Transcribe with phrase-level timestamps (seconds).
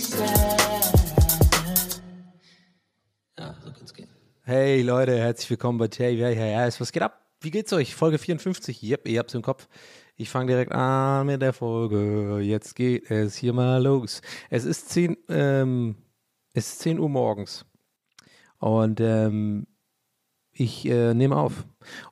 [0.00, 0.58] Said.
[3.38, 4.08] Ja, so kann's gehen.
[4.42, 6.14] Hey Leute, herzlich willkommen bei Tay.
[6.14, 7.27] Ja, ja, ja, was geht ab?
[7.40, 7.94] Wie geht's euch?
[7.94, 8.82] Folge 54.
[8.82, 9.68] Yep, ihr habt's im Kopf.
[10.16, 12.40] Ich fange direkt an mit der Folge.
[12.40, 14.22] Jetzt geht es hier mal los.
[14.50, 15.94] Es ist 10, ähm,
[16.52, 17.64] es ist 10 Uhr morgens.
[18.58, 19.68] Und ähm,
[20.50, 21.64] ich äh, nehme auf.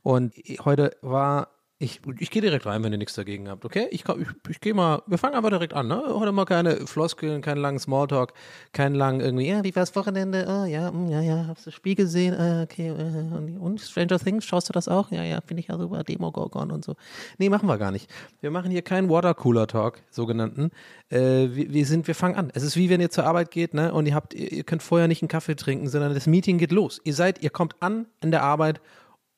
[0.03, 1.56] Und heute war.
[1.79, 3.87] Ich, ich gehe direkt rein, wenn ihr nichts dagegen habt, okay?
[3.91, 6.05] Ich, ich, ich gehe mal, wir fangen einfach direkt an, ne?
[6.09, 8.33] Heute mal keine Floskeln, keinen langen Smalltalk,
[8.73, 10.47] keinen langen irgendwie, ja, wie war's Wochenende?
[10.49, 12.33] Oh, ja, mm, ja, ja, hast du das Spiel gesehen?
[12.33, 15.11] Äh, okay, äh, und, Stranger Things, schaust du das auch?
[15.11, 16.95] Ja, ja, finde ich ja super, Demogorgon und so.
[17.37, 18.11] Nee, machen wir gar nicht.
[18.41, 20.71] Wir machen hier keinen Watercooler-Talk, sogenannten.
[21.11, 21.19] Äh,
[21.51, 22.51] wir, wir sind, wir fangen an.
[22.55, 23.93] Es ist wie wenn ihr zur Arbeit geht, ne?
[23.93, 27.03] Und ihr habt, ihr könnt vorher nicht einen Kaffee trinken, sondern das Meeting geht los.
[27.05, 28.81] Ihr seid, ihr kommt an in der Arbeit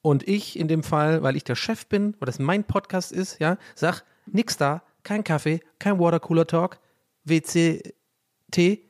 [0.09, 3.39] und ich in dem Fall, weil ich der Chef bin, weil das mein Podcast ist,
[3.41, 6.81] ja, sag, nix da, kein Kaffee, kein Watercooler Talk,
[7.25, 8.81] WCT.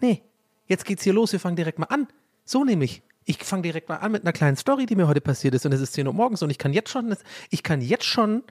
[0.00, 0.22] Nee,
[0.66, 2.08] jetzt geht's hier los, wir fangen direkt mal an.
[2.44, 3.02] So nämlich.
[3.26, 5.72] Ich fange direkt mal an mit einer kleinen Story, die mir heute passiert ist und
[5.72, 7.14] es ist 10 Uhr morgens und ich kann jetzt schon,
[7.50, 8.42] ich kann jetzt schon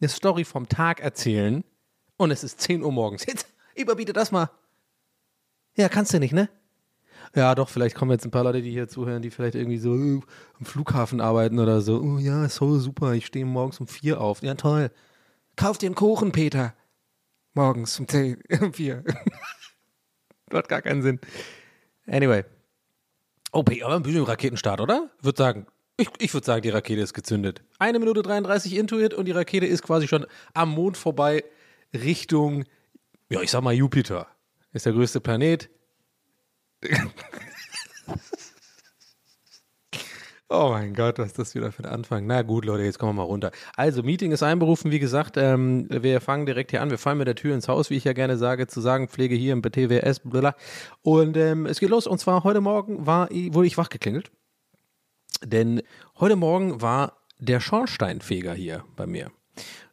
[0.00, 1.64] eine Story vom Tag erzählen
[2.16, 3.24] und es ist 10 Uhr morgens.
[3.26, 3.46] Jetzt
[3.76, 4.50] überbiete das mal.
[5.76, 6.48] Ja, kannst du nicht, ne?
[7.34, 9.94] Ja, doch, vielleicht kommen jetzt ein paar Leute, die hier zuhören, die vielleicht irgendwie so
[9.96, 10.20] äh,
[10.58, 12.00] am Flughafen arbeiten oder so.
[12.00, 14.42] Oh ja, so super, ich stehe morgens um vier auf.
[14.42, 14.90] Ja, toll.
[15.56, 16.74] Kauf dir einen Kuchen, Peter.
[17.54, 19.02] Morgens um zehn, um vier.
[20.52, 21.20] Hat gar keinen Sinn.
[22.06, 22.44] Anyway.
[23.52, 25.10] Oh, P- aber ein bisschen Raketenstart, oder?
[25.20, 25.66] Würde sagen,
[25.96, 27.62] ich, ich würde sagen, die Rakete ist gezündet.
[27.78, 31.44] Eine Minute 33 into it und die Rakete ist quasi schon am Mond vorbei
[31.94, 32.64] Richtung,
[33.30, 34.26] ja, ich sag mal Jupiter.
[34.72, 35.68] Ist der größte Planet.
[40.54, 42.26] Oh mein Gott, was ist das wieder für ein Anfang?
[42.26, 43.52] Na gut, Leute, jetzt kommen wir mal runter.
[43.74, 45.38] Also, Meeting ist einberufen, wie gesagt.
[45.38, 46.90] Ähm, wir fangen direkt hier an.
[46.90, 49.34] Wir fallen mit der Tür ins Haus, wie ich ja gerne sage, zu sagen, Pflege
[49.34, 50.54] hier im TWS, bla.
[51.00, 52.06] Und ähm, es geht los.
[52.06, 54.30] Und zwar heute Morgen war, wurde ich wachgeklingelt.
[55.42, 55.80] Denn
[56.20, 59.30] heute Morgen war der Schornsteinfeger hier bei mir.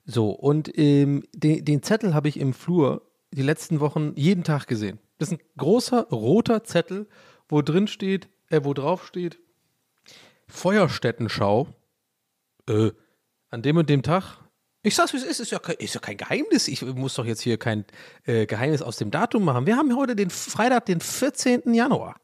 [0.05, 4.67] So, und ähm, den, den Zettel habe ich im Flur die letzten Wochen jeden Tag
[4.67, 4.99] gesehen.
[5.19, 7.07] Das ist ein großer roter Zettel,
[7.47, 9.39] wo drin steht, äh, wo drauf steht,
[10.47, 11.67] Feuerstättenschau.
[12.67, 12.91] Äh,
[13.51, 14.37] an dem und dem Tag.
[14.81, 16.67] Ich sag's, wie es ist, ist ja, kein, ist ja kein Geheimnis.
[16.67, 17.83] Ich muss doch jetzt hier kein
[18.25, 19.65] äh, Geheimnis aus dem Datum machen.
[19.65, 21.73] Wir haben heute den Freitag, den 14.
[21.73, 22.15] Januar.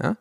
[0.00, 0.16] Ja?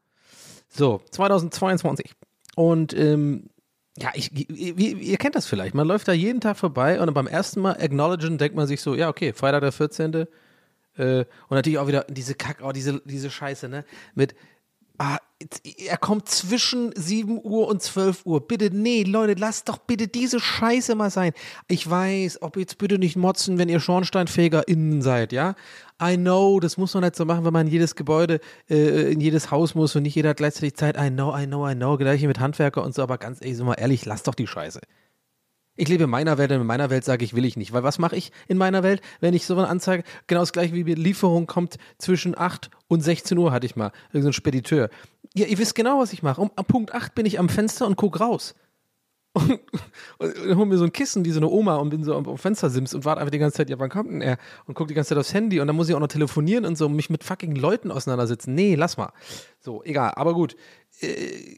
[0.67, 2.11] So, 2022.
[2.55, 3.49] Und ähm,
[3.97, 5.75] ja, ich, ihr, ihr kennt das vielleicht.
[5.75, 8.93] Man läuft da jeden Tag vorbei und beim ersten Mal acknowledgen denkt man sich so,
[8.93, 10.25] ja, okay, Freitag der 14.
[10.97, 13.85] Äh, und natürlich auch wieder diese Kack, oh, diese, diese Scheiße, ne?
[14.15, 14.35] Mit,
[14.97, 15.17] ah,
[15.85, 18.47] er kommt zwischen 7 Uhr und 12 Uhr.
[18.47, 21.33] Bitte, nee, Leute, lasst doch bitte diese Scheiße mal sein.
[21.67, 25.55] Ich weiß, ob jetzt bitte nicht motzen, wenn ihr SchornsteinfegerInnen seid, ja?
[26.01, 28.39] I know, das muss man nicht so machen, wenn man in jedes Gebäude,
[28.69, 30.97] äh, in jedes Haus muss und nicht jeder hat gleichzeitig Zeit.
[30.97, 31.97] I know, I know, I know.
[31.97, 34.81] Gleiche mit Handwerker und so, aber ganz ehrlich, so mal ehrlich, lasst doch die Scheiße.
[35.77, 37.71] Ich lebe in meiner Welt und in meiner Welt sage ich, will ich nicht.
[37.71, 40.73] Weil was mache ich in meiner Welt, wenn ich so eine Anzeige, genau das gleiche
[40.73, 44.89] wie mit Lieferung kommt zwischen 8 und 16 Uhr, hatte ich mal, irgendein Spediteur.
[45.35, 46.41] Ja, ihr wisst genau, was ich mache.
[46.41, 48.55] Um, Punkt 8 bin ich am Fenster und gucke raus.
[49.33, 49.51] und,
[50.17, 52.27] und, und hol mir so ein Kissen wie so eine Oma und bin so am,
[52.27, 54.37] am Fenstersims und warte einfach die ganze Zeit, ja, wann kommt denn er?
[54.65, 56.75] Und guck die ganze Zeit aufs Handy und dann muss ich auch noch telefonieren und
[56.75, 58.55] so mich mit fucking Leuten auseinandersetzen.
[58.55, 59.11] Nee, lass mal.
[59.59, 60.55] So, egal, aber gut.
[61.01, 61.07] Äh,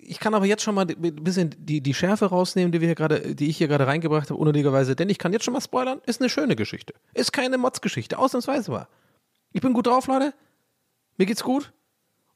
[0.07, 2.95] Ich kann aber jetzt schon mal ein bisschen die, die Schärfe rausnehmen, die wir hier
[2.95, 6.01] gerade, die ich hier gerade reingebracht habe, unnötigerweise, denn ich kann jetzt schon mal spoilern,
[6.05, 6.93] ist eine schöne Geschichte.
[7.13, 8.87] Ist keine Motzgeschichte, ausnahmsweise mal.
[9.51, 10.33] Ich bin gut drauf, Leute.
[11.17, 11.71] Mir geht's gut.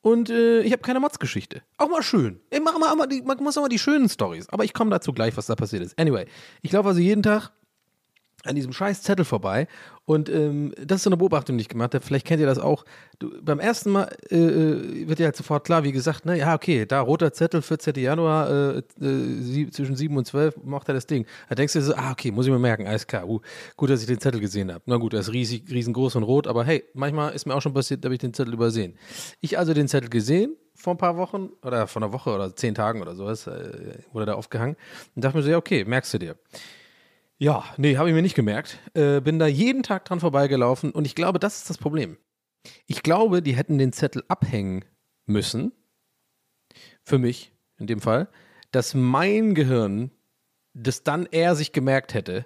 [0.01, 1.61] Und äh, ich habe keine Motzgeschichte.
[1.77, 2.41] Auch mal schön.
[2.49, 4.49] Ich mach mal, mal die, man muss auch mal die schönen Stories.
[4.49, 5.97] Aber ich komme dazu gleich, was da passiert ist.
[5.97, 6.25] Anyway,
[6.61, 7.51] ich laufe also jeden Tag
[8.45, 9.67] an diesem scheiß Zettel vorbei.
[10.05, 12.05] Und ähm, das ist so eine Beobachtung, die ich gemacht habe.
[12.05, 12.83] Vielleicht kennt ihr das auch.
[13.19, 16.53] Du, beim ersten Mal äh, äh, wird dir halt sofort klar, wie gesagt, ne, ja,
[16.53, 17.95] okay, da roter Zettel, 14.
[17.95, 18.83] Januar, äh, äh,
[19.41, 21.25] sie, zwischen 7 und 12 macht er das Ding.
[21.47, 23.27] Da denkst du dir so, ah, okay, muss ich mir merken, alles klar.
[23.27, 23.39] Uh,
[23.77, 24.83] gut, dass ich den Zettel gesehen habe.
[24.87, 27.73] Na gut, er ist riesig, riesengroß und rot, aber hey, manchmal ist mir auch schon
[27.73, 28.97] passiert, da habe ich den Zettel übersehen.
[29.39, 32.75] Ich also den Zettel gesehen, vor ein paar Wochen oder vor einer Woche oder zehn
[32.75, 34.75] Tagen oder sowas, äh, wurde da aufgehangen
[35.15, 36.35] und dachte mir so, ja, okay, merkst du dir.
[37.37, 38.79] Ja, nee, habe ich mir nicht gemerkt.
[38.93, 42.17] Äh, bin da jeden Tag dran vorbeigelaufen und ich glaube, das ist das Problem.
[42.87, 44.85] Ich glaube, die hätten den Zettel abhängen
[45.25, 45.73] müssen,
[47.03, 48.29] für mich in dem Fall,
[48.71, 50.11] dass mein Gehirn
[50.73, 52.45] das dann eher sich gemerkt hätte,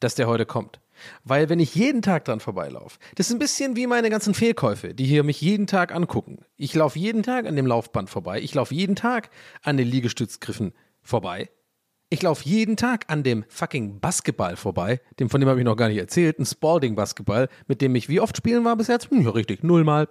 [0.00, 0.80] dass der heute kommt.
[1.24, 4.94] Weil wenn ich jeden Tag dran vorbeilaufe, das ist ein bisschen wie meine ganzen Fehlkäufe,
[4.94, 6.44] die hier mich jeden Tag angucken.
[6.56, 9.30] Ich laufe jeden Tag an dem Laufband vorbei, ich laufe jeden Tag
[9.62, 10.72] an den Liegestützgriffen
[11.02, 11.50] vorbei.
[12.10, 15.76] Ich laufe jeden Tag an dem fucking Basketball vorbei, dem von dem habe ich noch
[15.76, 19.10] gar nicht erzählt, ein Spalding-Basketball, mit dem ich wie oft spielen war bis jetzt?
[19.10, 20.08] Hm, ja, richtig, nullmal.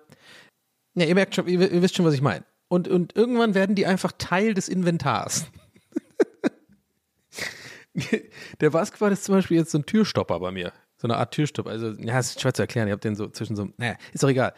[0.95, 2.44] Ja, ihr merkt schon, ihr, ihr wisst schon, was ich meine.
[2.68, 5.45] Und, und irgendwann werden die einfach Teil des Inventars.
[8.60, 10.74] Der Basketball ist zum Beispiel jetzt so ein Türstopper bei mir.
[10.98, 11.69] So eine Art Türstopper.
[11.69, 12.88] Also, ja, ist schwer zu erklären.
[12.88, 14.54] Ich habe den so zwischen so, naja, ist doch egal.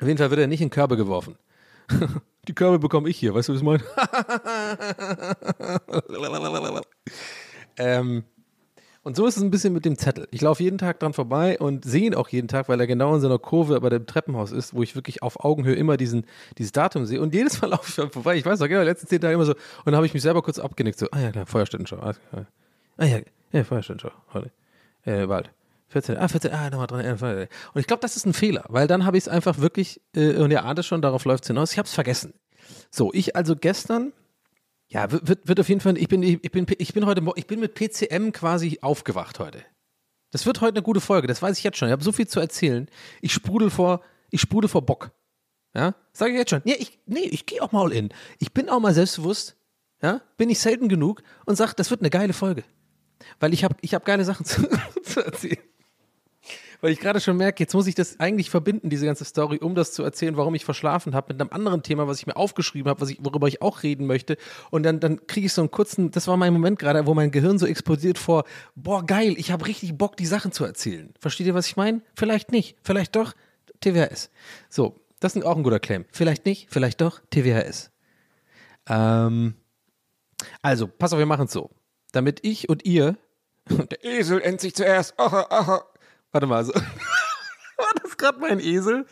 [0.00, 1.36] Auf jeden Fall wird er nicht in Körbe geworfen.
[2.48, 3.82] Die Körbe bekomme ich hier, weißt du, was ich meine?
[7.76, 8.24] ähm,
[9.04, 10.26] und so ist es ein bisschen mit dem Zettel.
[10.30, 13.14] Ich laufe jeden Tag dran vorbei und sehe ihn auch jeden Tag, weil er genau
[13.14, 16.26] in so einer Kurve bei dem Treppenhaus ist, wo ich wirklich auf Augenhöhe immer diesen,
[16.58, 17.20] dieses Datum sehe.
[17.20, 18.36] Und jedes Mal laufe ich vorbei.
[18.36, 19.52] Ich weiß noch, genau, letzten zehn Tage immer so.
[19.54, 20.98] Und dann habe ich mich selber kurz abgenickt.
[20.98, 21.98] So, ah ja, klar, Feuerstättenschau.
[21.98, 23.18] Ah ja,
[23.52, 24.10] ja Feuerstättenschau.
[24.32, 24.50] Heute.
[25.04, 25.50] Äh, bald.
[25.92, 27.48] 14, ah, 14, ah, nochmal dran.
[27.74, 30.36] Und ich glaube, das ist ein Fehler, weil dann habe ich es einfach wirklich, äh,
[30.36, 32.32] und ihr ahnt es schon, darauf läuft es hinaus, ich habe es vergessen.
[32.90, 34.12] So, ich also gestern,
[34.88, 37.60] ja, wird, wird auf jeden Fall, ich bin, ich bin, ich bin heute, ich bin
[37.60, 39.62] mit PCM quasi aufgewacht heute.
[40.30, 41.88] Das wird heute eine gute Folge, das weiß ich jetzt schon.
[41.88, 42.88] Ich habe so viel zu erzählen.
[43.20, 44.00] Ich sprudel vor,
[44.30, 45.10] ich sprudel vor Bock.
[45.74, 46.62] Ja, sage ich jetzt schon.
[46.64, 48.10] Nee, ich, nee, ich gehe auch mal all in.
[48.38, 49.56] Ich bin auch mal selbstbewusst,
[50.02, 52.64] ja, bin ich selten genug und sage, das wird eine geile Folge.
[53.40, 54.66] Weil ich habe ich hab geile Sachen zu,
[55.02, 55.58] zu erzählen
[56.82, 59.76] weil ich gerade schon merke, jetzt muss ich das eigentlich verbinden, diese ganze Story, um
[59.76, 62.90] das zu erzählen, warum ich verschlafen habe, mit einem anderen Thema, was ich mir aufgeschrieben
[62.90, 64.36] habe, ich, worüber ich auch reden möchte.
[64.70, 67.30] Und dann, dann kriege ich so einen kurzen, das war mein Moment gerade, wo mein
[67.30, 68.44] Gehirn so explodiert vor,
[68.74, 71.14] boah, geil, ich habe richtig Bock, die Sachen zu erzählen.
[71.20, 72.02] Versteht ihr, was ich meine?
[72.16, 73.32] Vielleicht nicht, vielleicht doch,
[73.80, 74.30] TWHS.
[74.68, 76.04] So, das ist auch ein guter Claim.
[76.10, 77.92] Vielleicht nicht, vielleicht doch, TWHS.
[78.88, 79.54] Ähm,
[80.62, 81.70] also, pass auf, wir machen es so.
[82.10, 83.16] Damit ich und ihr,
[83.68, 85.84] der Esel endlich zuerst, aha, aha,
[86.32, 86.72] Warte mal, so.
[87.76, 89.06] war das gerade mein Esel?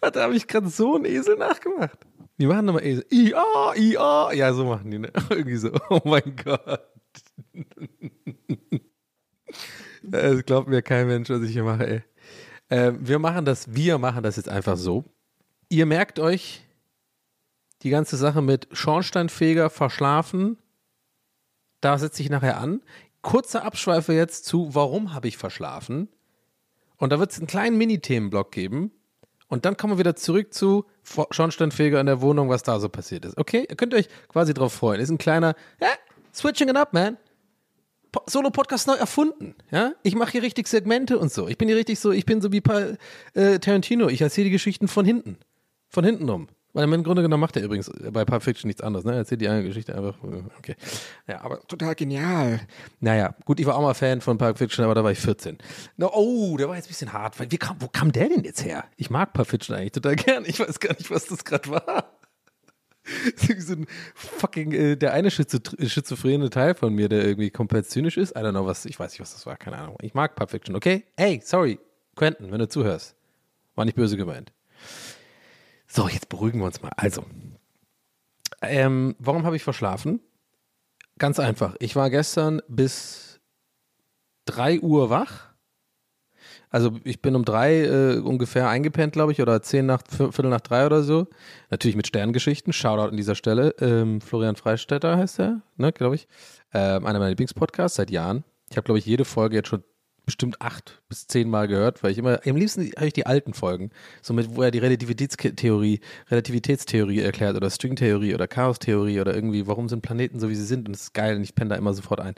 [0.00, 1.98] Warte, habe ich gerade so einen Esel nachgemacht?
[2.38, 3.06] Die machen nochmal Esel.
[3.10, 4.32] IA, IA.
[4.32, 5.12] Ja, so machen die, ne?
[5.30, 5.70] Irgendwie so.
[5.90, 6.86] Oh mein Gott.
[10.10, 12.02] Es glaubt mir kein Mensch, was ich hier mache, ey.
[12.68, 15.04] Äh, wir machen das, wir machen das jetzt einfach so.
[15.68, 16.64] Ihr merkt euch
[17.82, 20.56] die ganze Sache mit Schornsteinfeger verschlafen,
[21.80, 22.82] da setze ich nachher an.
[23.22, 26.08] Kurze Abschweife jetzt zu, warum habe ich verschlafen?
[26.96, 28.92] Und da wird es einen kleinen Mini-Themenblock geben.
[29.48, 30.84] Und dann kommen wir wieder zurück zu
[31.30, 33.38] Schornsteinfeger in der Wohnung, was da so passiert ist.
[33.38, 33.66] Okay?
[33.68, 35.00] Ihr könnt euch quasi drauf freuen.
[35.00, 35.88] Ist ein kleiner, ja,
[36.34, 37.16] switching it up, man.
[38.12, 39.54] Po Solo-Podcast neu erfunden.
[39.70, 39.92] Ja?
[40.02, 41.48] Ich mache hier richtig Segmente und so.
[41.48, 42.94] Ich bin hier richtig so, ich bin so wie pa
[43.34, 44.08] äh, Tarantino.
[44.08, 45.38] Ich erzähle die Geschichten von hinten.
[45.88, 46.48] Von hinten rum.
[46.74, 49.12] Weil im Grunde genommen macht er übrigens bei Pulp Fiction nichts anderes, ne?
[49.12, 50.16] Er erzählt die eine Geschichte einfach.
[50.58, 50.76] Okay.
[51.26, 52.60] Ja, aber total genial.
[53.00, 55.58] Naja, gut, ich war auch mal Fan von Pulp Fiction, aber da war ich 14.
[55.96, 57.36] No, oh, der war jetzt ein bisschen hart.
[57.50, 58.84] Wie kam, wo kam der denn jetzt her?
[58.96, 60.44] Ich mag Pulp Fiction eigentlich total gern.
[60.46, 62.12] Ich weiß gar nicht, was das gerade war.
[63.58, 68.32] so ein fucking, äh, der eine schizophrene Teil von mir, der irgendwie komplett zynisch ist.
[68.32, 69.96] I don't know, was, ich weiß nicht, was das war, keine Ahnung.
[70.02, 71.04] Ich mag Pulp Fiction, okay?
[71.16, 71.78] Hey, sorry,
[72.14, 73.16] Quentin, wenn du zuhörst.
[73.74, 74.52] War nicht böse gemeint.
[75.88, 76.92] So, jetzt beruhigen wir uns mal.
[76.96, 77.24] Also,
[78.62, 80.20] ähm, warum habe ich verschlafen?
[81.18, 81.74] Ganz einfach.
[81.80, 83.40] Ich war gestern bis
[84.44, 85.48] 3 Uhr wach.
[86.70, 90.60] Also ich bin um drei äh, ungefähr eingepennt, glaube ich, oder zehn nach, Viertel nach
[90.60, 91.26] drei oder so.
[91.70, 92.72] Natürlich mit Sterngeschichten.
[92.74, 93.74] Shoutout an dieser Stelle.
[93.80, 96.28] Ähm, Florian Freistetter heißt er, ne, glaube ich.
[96.74, 98.44] Ähm, einer meiner Lieblingspodcasts seit Jahren.
[98.70, 99.82] Ich habe, glaube ich, jede Folge jetzt schon
[100.28, 103.54] bestimmt acht bis zehn Mal gehört, weil ich immer, am liebsten habe ich die alten
[103.54, 109.88] Folgen, so wo er die Relativitätstheorie, Relativitätstheorie erklärt oder Stringtheorie oder Chaostheorie oder irgendwie, warum
[109.88, 111.94] sind Planeten so, wie sie sind und das ist geil und ich penne da immer
[111.94, 112.34] sofort ein.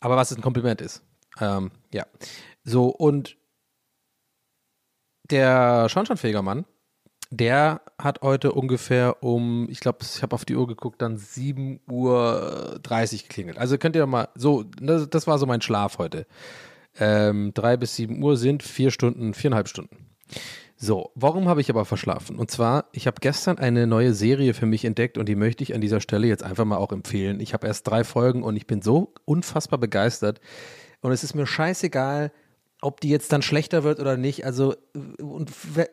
[0.00, 1.02] Aber was ein Kompliment ist.
[1.38, 2.06] Ähm, ja.
[2.64, 3.36] So, und
[5.30, 6.64] der Schornsteinfegermann,
[7.28, 11.82] der hat heute ungefähr um, ich glaube, ich habe auf die Uhr geguckt, dann 7.30
[11.90, 13.58] Uhr geklingelt.
[13.58, 16.26] Also könnt ihr mal so, das, das war so mein Schlaf heute.
[16.98, 20.06] Ähm, drei bis sieben Uhr sind vier Stunden, viereinhalb Stunden.
[20.78, 22.38] So, warum habe ich aber verschlafen?
[22.38, 25.74] Und zwar, ich habe gestern eine neue Serie für mich entdeckt und die möchte ich
[25.74, 27.40] an dieser Stelle jetzt einfach mal auch empfehlen.
[27.40, 30.40] Ich habe erst drei Folgen und ich bin so unfassbar begeistert.
[31.00, 32.30] Und es ist mir scheißegal,
[32.82, 34.44] ob die jetzt dann schlechter wird oder nicht.
[34.44, 34.74] Also,
[35.18, 35.50] und,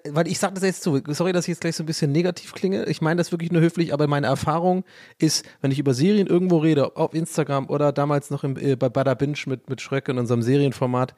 [0.09, 2.53] weil ich sage das jetzt so, sorry, dass ich jetzt gleich so ein bisschen negativ
[2.53, 2.85] klinge.
[2.85, 4.83] Ich meine das wirklich nur höflich, aber meine Erfahrung
[5.17, 8.89] ist, wenn ich über Serien irgendwo rede, auf Instagram oder damals noch im, äh, bei
[8.89, 11.15] Bada Binge mit, mit Schröck in unserem Serienformat,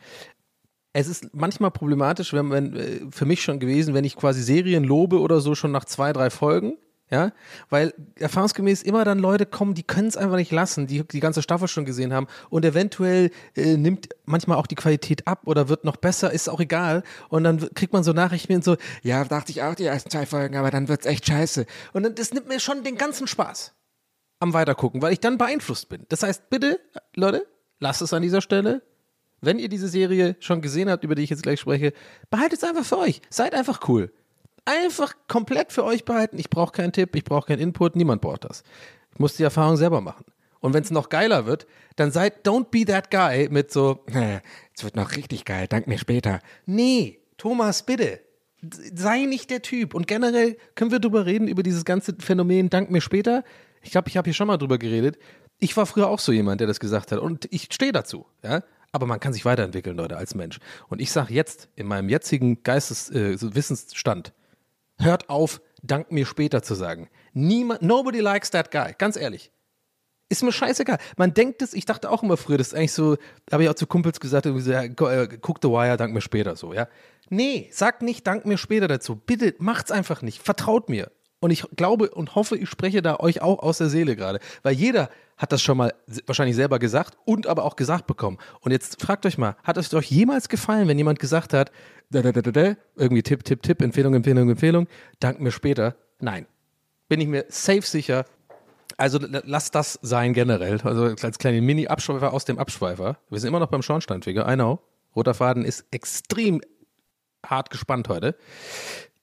[0.93, 4.83] es ist manchmal problematisch, wenn, wenn äh, für mich schon gewesen, wenn ich quasi Serien
[4.83, 6.77] lobe oder so schon nach zwei, drei Folgen
[7.15, 7.31] ja,
[7.69, 11.41] weil erfahrungsgemäß immer dann Leute kommen, die können es einfach nicht lassen, die die ganze
[11.41, 15.85] Staffel schon gesehen haben und eventuell äh, nimmt manchmal auch die Qualität ab oder wird
[15.85, 17.03] noch besser, ist auch egal.
[17.29, 20.57] Und dann kriegt man so Nachrichten so, ja, dachte ich auch die ersten zwei Folgen,
[20.57, 21.65] aber dann wird's echt scheiße.
[21.93, 23.73] Und dann, das nimmt mir schon den ganzen Spaß
[24.41, 26.05] am Weitergucken, weil ich dann beeinflusst bin.
[26.09, 26.81] Das heißt, bitte,
[27.15, 27.47] Leute,
[27.79, 28.81] lasst es an dieser Stelle.
[29.39, 31.93] Wenn ihr diese Serie schon gesehen habt, über die ich jetzt gleich spreche,
[32.29, 33.21] behaltet es einfach für euch.
[33.29, 34.11] Seid einfach cool
[34.65, 36.37] einfach komplett für euch behalten.
[36.37, 38.63] Ich brauche keinen Tipp, ich brauche keinen Input, niemand braucht das.
[39.13, 40.25] Ich muss die Erfahrung selber machen.
[40.59, 44.03] Und wenn es noch geiler wird, dann seid don't be that guy mit so,
[44.75, 46.39] es wird noch richtig geil, dank mir später.
[46.65, 48.21] Nee, Thomas, bitte.
[48.95, 49.93] Sei nicht der Typ.
[49.93, 53.43] Und generell können wir drüber reden, über dieses ganze Phänomen, dank mir später.
[53.83, 55.19] Ich glaube, ich habe hier schon mal drüber geredet.
[55.59, 57.19] Ich war früher auch so jemand, der das gesagt hat.
[57.19, 58.25] Und ich stehe dazu.
[58.43, 58.63] Ja?
[58.91, 60.59] Aber man kann sich weiterentwickeln, Leute, als Mensch.
[60.87, 63.37] Und ich sage jetzt, in meinem jetzigen Geistes, äh,
[64.99, 67.09] Hört auf, dank mir später zu sagen.
[67.33, 68.93] Niemand, nobody likes that guy.
[68.97, 69.51] Ganz ehrlich.
[70.27, 70.97] Ist mir scheißegal.
[71.17, 73.17] Man denkt es, ich dachte auch immer früher, das ist eigentlich so,
[73.51, 74.89] habe ich auch zu Kumpels gesagt, äh,
[75.39, 76.87] guck The Wire, dank mir später so, ja.
[77.29, 79.15] Nee, sag nicht, dank mir später dazu.
[79.15, 80.41] Bitte, macht's einfach nicht.
[80.41, 81.11] Vertraut mir.
[81.39, 84.39] Und ich glaube und hoffe, ich spreche da euch auch aus der Seele gerade.
[84.63, 85.93] Weil jeder hat das schon mal
[86.25, 88.37] wahrscheinlich selber gesagt und aber auch gesagt bekommen.
[88.61, 91.71] Und jetzt fragt euch mal, hat es euch jemals gefallen, wenn jemand gesagt hat,
[92.11, 94.87] irgendwie Tipp, Tipp, Tipp, Empfehlung, Empfehlung, Empfehlung,
[95.19, 95.95] dank mir später?
[96.19, 96.45] Nein.
[97.07, 98.25] Bin ich mir safe sicher.
[98.97, 100.79] Also lasst das sein generell.
[100.81, 103.17] Also als kleine Mini-Abschweifer aus dem Abschweifer.
[103.29, 104.49] Wir sind immer noch beim Schornsteinfeger.
[104.51, 104.79] I know.
[105.15, 106.61] Roter Faden ist extrem
[107.45, 108.35] hart gespannt heute.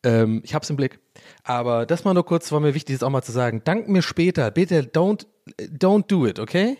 [0.04, 1.00] Ähm, ich hab's im Blick.
[1.44, 3.62] Aber das mal nur kurz, war mir wichtig, das auch mal zu sagen.
[3.64, 4.50] Dank mir später.
[4.50, 5.26] Bitte don't,
[5.76, 6.78] don't do it, okay?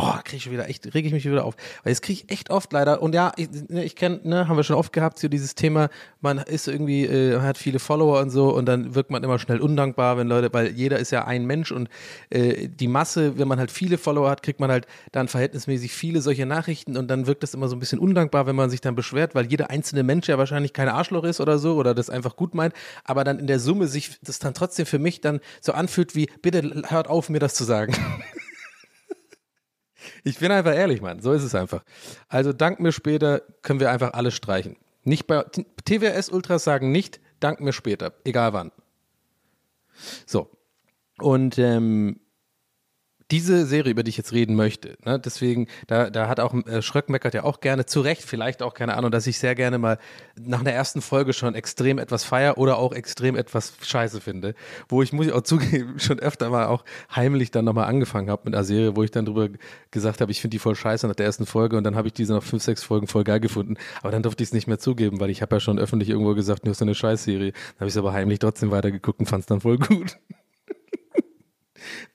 [0.00, 1.56] Boah, kriege ich wieder echt, rege ich mich wieder auf.
[1.82, 3.02] Weil das kriege ich echt oft leider.
[3.02, 5.90] Und ja, ich, ne, ich kenne, ne, haben wir schon oft gehabt, so dieses Thema,
[6.22, 9.60] man ist irgendwie, äh, hat viele Follower und so und dann wirkt man immer schnell
[9.60, 11.90] undankbar, wenn Leute, weil jeder ist ja ein Mensch und
[12.30, 16.22] äh, die Masse, wenn man halt viele Follower hat, kriegt man halt dann verhältnismäßig viele
[16.22, 18.94] solche Nachrichten und dann wirkt das immer so ein bisschen undankbar, wenn man sich dann
[18.94, 22.36] beschwert, weil jeder einzelne Mensch ja wahrscheinlich kein Arschloch ist oder so oder das einfach
[22.36, 22.72] gut meint,
[23.04, 26.28] aber dann in der Summe sich das dann trotzdem für mich dann so anfühlt wie,
[26.40, 27.94] bitte hört auf, mir das zu sagen.
[30.24, 31.20] Ich bin einfach ehrlich, Mann.
[31.20, 31.84] So ist es einfach.
[32.28, 34.76] Also dank mir später können wir einfach alles streichen.
[35.04, 35.44] Nicht bei
[35.84, 38.72] TWS Ultras sagen nicht, dank mir später, egal wann.
[40.26, 40.50] So.
[41.18, 42.20] Und ähm,
[43.30, 46.82] diese Serie, über die ich jetzt reden möchte, ne, deswegen, da, da hat auch äh,
[46.82, 49.78] Schröck meckert ja auch gerne, zu Recht, vielleicht auch, keine Ahnung, dass ich sehr gerne
[49.78, 49.98] mal
[50.38, 54.54] nach einer ersten Folge schon extrem etwas feier oder auch extrem etwas scheiße finde,
[54.88, 56.84] wo ich, muss ich auch zugeben, schon öfter mal auch
[57.14, 59.48] heimlich dann nochmal angefangen habe mit einer Serie, wo ich dann drüber
[59.90, 62.14] gesagt habe, ich finde die voll scheiße nach der ersten Folge und dann habe ich
[62.14, 64.78] diese nach fünf, sechs Folgen voll geil gefunden, aber dann durfte ich es nicht mehr
[64.78, 67.88] zugeben, weil ich habe ja schon öffentlich irgendwo gesagt, du hast eine Scheißserie, dann habe
[67.88, 70.18] ich es aber heimlich trotzdem weitergeguckt und fand es dann voll gut.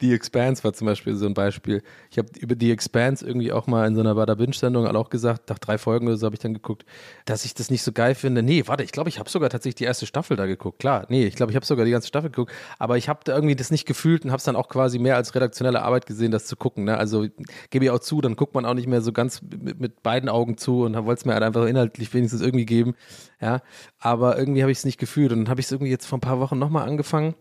[0.01, 1.83] The Expanse war zum Beispiel so ein Beispiel.
[2.09, 5.49] Ich habe über The Expanse irgendwie auch mal in so einer Bada Binge-Sendung auch gesagt,
[5.49, 6.85] nach drei Folgen oder so habe ich dann geguckt,
[7.25, 8.43] dass ich das nicht so geil finde.
[8.43, 10.79] Nee, warte, ich glaube, ich habe sogar tatsächlich die erste Staffel da geguckt.
[10.79, 13.35] Klar, nee, ich glaube, ich habe sogar die ganze Staffel geguckt, aber ich habe da
[13.35, 16.31] irgendwie das nicht gefühlt und habe es dann auch quasi mehr als redaktionelle Arbeit gesehen,
[16.31, 16.85] das zu gucken.
[16.85, 16.97] Ne?
[16.97, 17.27] Also
[17.69, 20.29] gebe ich auch zu, dann guckt man auch nicht mehr so ganz mit, mit beiden
[20.29, 22.95] Augen zu und wollte es mir halt einfach inhaltlich wenigstens irgendwie geben.
[23.41, 23.61] Ja,
[23.99, 26.17] aber irgendwie habe ich es nicht gefühlt und dann habe ich es irgendwie jetzt vor
[26.17, 27.35] ein paar Wochen nochmal angefangen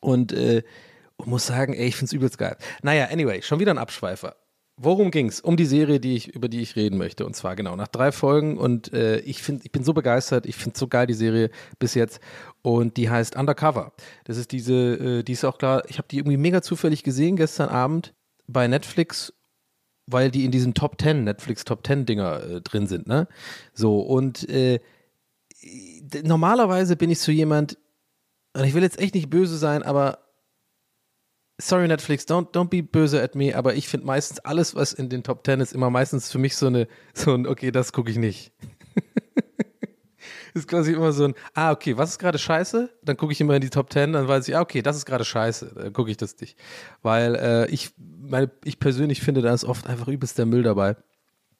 [0.00, 0.62] und äh,
[1.16, 2.56] und muss sagen, ey, ich find's übelst geil.
[2.82, 4.36] Naja, anyway, schon wieder ein Abschweifer.
[4.78, 5.40] worum ging's?
[5.40, 7.24] Um die Serie, die ich, über die ich reden möchte.
[7.24, 8.58] Und zwar genau nach drei Folgen.
[8.58, 10.44] Und äh, ich finde, ich bin so begeistert.
[10.44, 12.20] Ich finde so geil die Serie bis jetzt.
[12.60, 13.92] Und die heißt Undercover.
[14.24, 15.82] Das ist diese, äh, die ist auch klar.
[15.88, 18.12] Ich habe die irgendwie mega zufällig gesehen gestern Abend
[18.46, 19.32] bei Netflix,
[20.06, 23.06] weil die in diesen Top 10 Netflix Top 10 Dinger äh, drin sind.
[23.06, 23.28] Ne?
[23.72, 24.80] So und äh,
[26.22, 27.78] normalerweise bin ich so jemand.
[28.54, 30.25] Und ich will jetzt echt nicht böse sein, aber
[31.58, 35.08] sorry Netflix, don't, don't be böse at me, aber ich finde meistens alles, was in
[35.08, 38.10] den Top Ten ist, immer meistens für mich so eine, so ein, okay, das gucke
[38.10, 38.52] ich nicht.
[40.54, 42.90] ist quasi immer so ein, ah, okay, was ist gerade scheiße?
[43.02, 45.06] Dann gucke ich immer in die Top Ten, dann weiß ich, ah, okay, das ist
[45.06, 46.58] gerade scheiße, dann gucke ich das nicht.
[47.02, 50.96] Weil äh, ich, meine, ich persönlich finde, da ist oft einfach übelst der Müll dabei.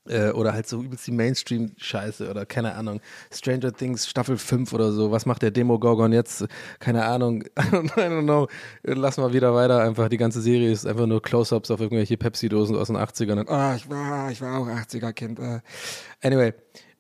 [0.09, 3.01] Äh, oder halt so übelst die Mainstream-Scheiße oder keine Ahnung,
[3.33, 5.11] Stranger Things Staffel 5 oder so.
[5.11, 6.47] Was macht der Demo-Gorgon jetzt?
[6.79, 8.49] Keine Ahnung, I don't know.
[8.83, 9.81] Lass mal wieder weiter.
[9.81, 13.49] Einfach die ganze Serie ist einfach nur Close-Ups auf irgendwelche Pepsi-Dosen aus den 80ern.
[13.49, 15.39] Ah, oh, ich war, ich war auch 80er-Kind.
[15.39, 15.61] Uh.
[16.23, 16.53] Anyway,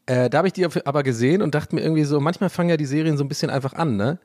[0.07, 2.77] äh, da habe ich die aber gesehen und dachte mir irgendwie so, manchmal fangen ja
[2.77, 4.19] die Serien so ein bisschen einfach an, ne?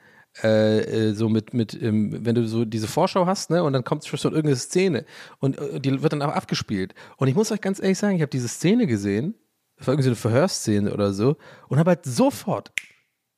[0.44, 3.84] Äh, äh, so mit, mit ähm, wenn du so diese Vorschau hast, ne, und dann
[3.84, 5.06] kommt schon irgendeine Szene
[5.40, 6.96] und äh, die wird dann auch abgespielt.
[7.18, 9.36] Und ich muss euch ganz ehrlich sagen, ich habe diese Szene gesehen,
[9.76, 11.36] das war irgendwie so eine Verhörszene oder so,
[11.68, 12.72] und habe halt sofort,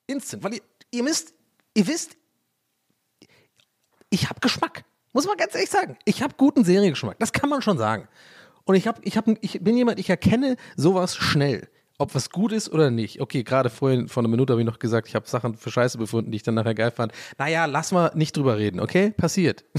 [0.05, 1.33] instant, weil ihr, ihr müsst,
[1.73, 2.15] ihr wisst,
[4.11, 4.85] ich habe Geschmack.
[5.13, 5.97] Muss man ganz ehrlich sagen.
[6.05, 7.17] Ich habe guten Seriengeschmack.
[7.19, 8.07] Das kann man schon sagen.
[8.65, 12.51] Und ich, hab, ich, hab, ich bin jemand, ich erkenne sowas schnell ob was gut
[12.51, 13.21] ist oder nicht.
[13.21, 15.97] Okay, gerade vorhin, vor einer Minute habe ich noch gesagt, ich habe Sachen für Scheiße
[15.97, 17.13] befunden, die ich dann nachher geil fand.
[17.37, 19.11] Naja, lass mal nicht drüber reden, okay?
[19.11, 19.63] Passiert.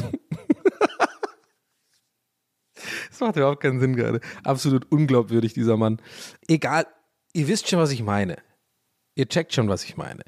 [3.11, 4.21] das macht überhaupt keinen Sinn gerade.
[4.44, 6.00] Absolut unglaubwürdig, dieser Mann.
[6.47, 6.87] Egal,
[7.33, 8.37] ihr wisst schon, was ich meine.
[9.16, 10.23] Ihr checkt schon, was ich meine.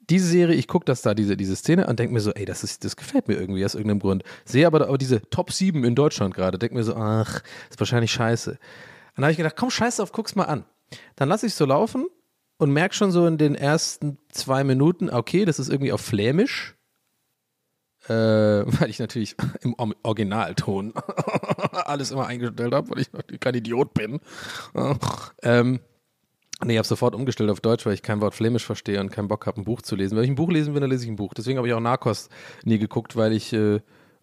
[0.00, 2.64] Diese Serie, ich gucke das da, diese, diese Szene und denke mir so, ey, das,
[2.64, 4.24] ist, das gefällt mir irgendwie aus irgendeinem Grund.
[4.44, 8.10] Sehe aber, aber diese Top 7 in Deutschland gerade, denke mir so, ach, ist wahrscheinlich
[8.10, 8.58] scheiße.
[9.20, 10.64] Dann habe ich gedacht, komm, scheiß auf, guck's mal an.
[11.16, 12.06] Dann lasse ich so laufen
[12.56, 16.74] und merke schon so in den ersten zwei Minuten, okay, das ist irgendwie auf Flämisch.
[18.08, 18.12] Äh,
[18.80, 20.94] weil ich natürlich im Originalton
[21.84, 24.20] alles immer eingestellt habe, weil ich kein Idiot bin.
[25.42, 25.80] ähm,
[26.62, 29.28] Nee, ich habe sofort umgestellt auf Deutsch, weil ich kein Wort Flämisch verstehe und keinen
[29.28, 30.16] Bock habe, ein Buch zu lesen.
[30.16, 31.32] Wenn ich ein Buch lesen will, dann lese ich ein Buch.
[31.32, 32.28] Deswegen habe ich auch Narcos
[32.64, 33.80] nie geguckt, weil ich äh,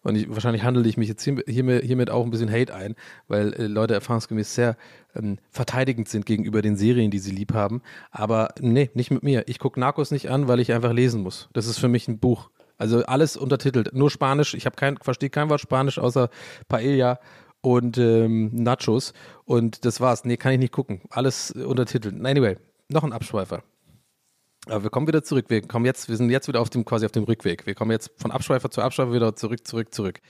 [0.08, 1.46] und ich, wahrscheinlich handle ich mich jetzt hiermit,
[1.84, 2.94] hiermit auch ein bisschen Hate ein,
[3.28, 4.76] weil äh, Leute erfahrungsgemäß sehr
[5.14, 7.82] ähm, verteidigend sind gegenüber den Serien, die sie lieb haben.
[8.10, 9.44] Aber nee, nicht mit mir.
[9.48, 11.50] Ich gucke Narcos nicht an, weil ich einfach lesen muss.
[11.52, 12.48] Das ist für mich ein Buch.
[12.78, 14.54] Also alles untertitelt, nur Spanisch.
[14.54, 16.30] Ich kein, verstehe kein Wort Spanisch außer
[16.68, 17.20] Paella
[17.60, 19.12] und ähm, Nachos.
[19.44, 20.24] Und das war's.
[20.24, 21.02] Nee, kann ich nicht gucken.
[21.10, 22.14] Alles untertitelt.
[22.24, 22.56] Anyway,
[22.88, 23.62] noch ein Abschweifer.
[24.68, 25.46] Aber wir kommen wieder zurück.
[25.48, 27.66] Wir kommen jetzt, wir sind jetzt wieder auf dem quasi auf dem Rückweg.
[27.66, 30.20] Wir kommen jetzt von Abschweifer zu Abschweifer wieder zurück, zurück, zurück.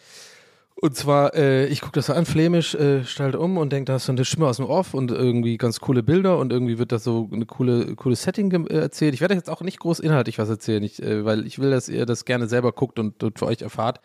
[0.81, 3.96] Und zwar, äh, ich gucke das so an, flämisch, äh, stelle um und denke, da
[3.96, 6.92] ist so eine Stimme aus dem Off und irgendwie ganz coole Bilder und irgendwie wird
[6.92, 9.12] das so eine coole, coole Setting äh, erzählt.
[9.12, 11.88] Ich werde jetzt auch nicht groß inhaltlich was erzählen, ich, äh, weil ich will, dass
[11.88, 14.01] ihr das gerne selber guckt und, und für euch erfahrt.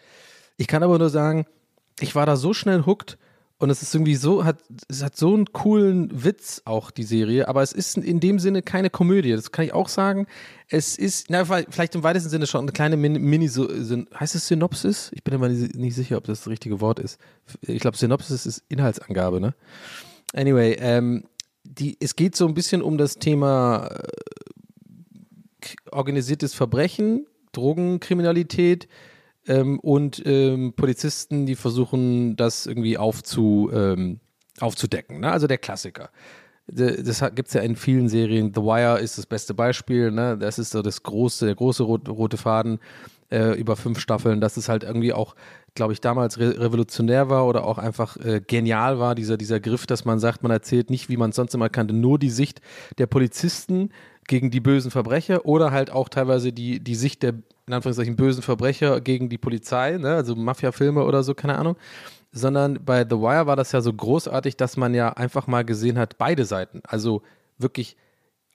[0.58, 1.46] Ich kann aber nur sagen,
[2.00, 3.20] ich war da so schnell hooked
[3.64, 4.58] und es ist irgendwie so, hat,
[4.90, 8.62] es hat so einen coolen Witz auch, die Serie, aber es ist in dem Sinne
[8.62, 9.32] keine Komödie.
[9.32, 10.28] Das kann ich auch sagen.
[10.68, 15.12] Es ist, na, vielleicht im weitesten Sinne schon eine kleine Mini, Mini heißt es Synopsis?
[15.14, 17.22] Ich bin immer nicht sicher, ob das das richtige Wort ist.
[17.62, 19.56] Ich glaube, Synopsis ist Inhaltsangabe, ne?
[20.34, 21.24] Anyway, ähm,
[21.64, 28.90] die, es geht so ein bisschen um das Thema äh, organisiertes Verbrechen, Drogenkriminalität,
[29.48, 34.20] ähm, und ähm, Polizisten, die versuchen, das irgendwie aufzu, ähm,
[34.60, 35.20] aufzudecken.
[35.20, 35.32] Ne?
[35.32, 36.10] Also der Klassiker.
[36.66, 38.54] Das gibt es ja in vielen Serien.
[38.56, 40.12] The Wire ist das beste Beispiel.
[40.12, 40.38] Ne?
[40.38, 42.80] Das ist so das große, der große rote Faden
[43.34, 44.40] äh, über fünf Staffeln.
[44.40, 45.36] Das ist halt irgendwie auch,
[45.76, 49.86] glaube ich, damals re revolutionär war oder auch einfach äh, genial war, dieser, dieser Griff,
[49.88, 52.62] dass man sagt, man erzählt nicht, wie man es sonst immer kannte, nur die Sicht
[52.98, 53.90] der Polizisten
[54.28, 57.34] gegen die bösen Verbrecher oder halt auch teilweise die, die Sicht der
[57.68, 60.16] in Anführungszeichen bösen Verbrecher gegen die Polizei, ne?
[60.16, 61.78] also Mafia-Filme oder so, keine Ahnung.
[62.32, 65.98] Sondern bei The Wire war das ja so großartig, dass man ja einfach mal gesehen
[66.00, 66.82] hat, beide Seiten.
[66.84, 67.22] Also
[67.58, 67.96] wirklich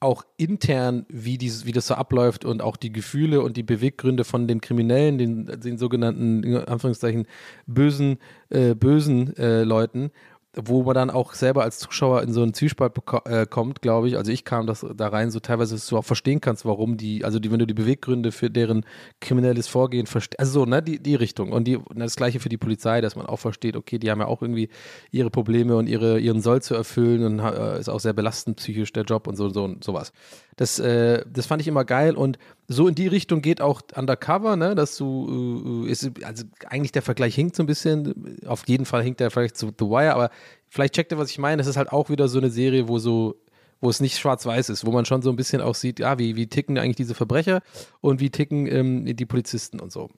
[0.01, 4.25] auch intern, wie, dies, wie das so abläuft und auch die Gefühle und die Beweggründe
[4.25, 7.27] von den Kriminellen, den, den sogenannten, in Anführungszeichen,
[7.67, 8.19] bösen,
[8.51, 10.11] äh, bösen äh, Leuten.
[10.55, 12.95] Wo man dann auch selber als Zuschauer in so einen Zwiespalt
[13.27, 14.17] äh, kommt, glaube ich.
[14.17, 17.25] Also ich kam das da rein, so teilweise, dass du auch verstehen kannst, warum die,
[17.25, 18.85] also die, wenn du die Beweggründe für deren
[19.21, 21.53] kriminelles Vorgehen verstehst, also so, ne, die, die Richtung.
[21.53, 24.27] Und die, das gleiche für die Polizei, dass man auch versteht, okay, die haben ja
[24.27, 24.71] auch irgendwie
[25.11, 28.93] ihre Probleme und ihre, ihren Soll zu erfüllen und äh, ist auch sehr belastend psychisch
[28.93, 30.13] der Job und so, so und sowas.
[30.59, 34.57] Das, äh, das fand ich immer geil und so in die Richtung geht auch Undercover,
[34.57, 38.85] ne, dass du, äh, ist, also eigentlich der Vergleich hinkt so ein bisschen, auf jeden
[38.85, 40.31] Fall hinkt der Vergleich zu The Wire, aber
[40.69, 41.63] vielleicht checkt ihr, was ich meine.
[41.63, 43.37] Es ist halt auch wieder so eine Serie, wo so,
[43.81, 46.35] wo es nicht schwarz-weiß ist, wo man schon so ein bisschen auch sieht, ja, wie,
[46.35, 47.63] wie ticken eigentlich diese Verbrecher
[48.01, 50.11] und wie ticken ähm, die Polizisten und so.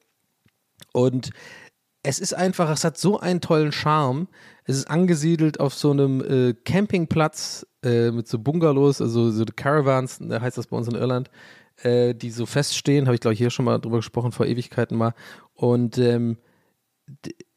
[0.95, 1.33] Und
[2.03, 4.27] es ist einfach, es hat so einen tollen Charme.
[4.65, 10.21] Es ist angesiedelt auf so einem äh, Campingplatz äh, mit so Bungalows, also so Caravans,
[10.21, 11.31] heißt das bei uns in Irland,
[11.83, 13.07] äh, die so feststehen.
[13.07, 15.15] Habe ich, glaube ich, hier schon mal drüber gesprochen, vor Ewigkeiten mal.
[15.55, 16.39] Und ähm,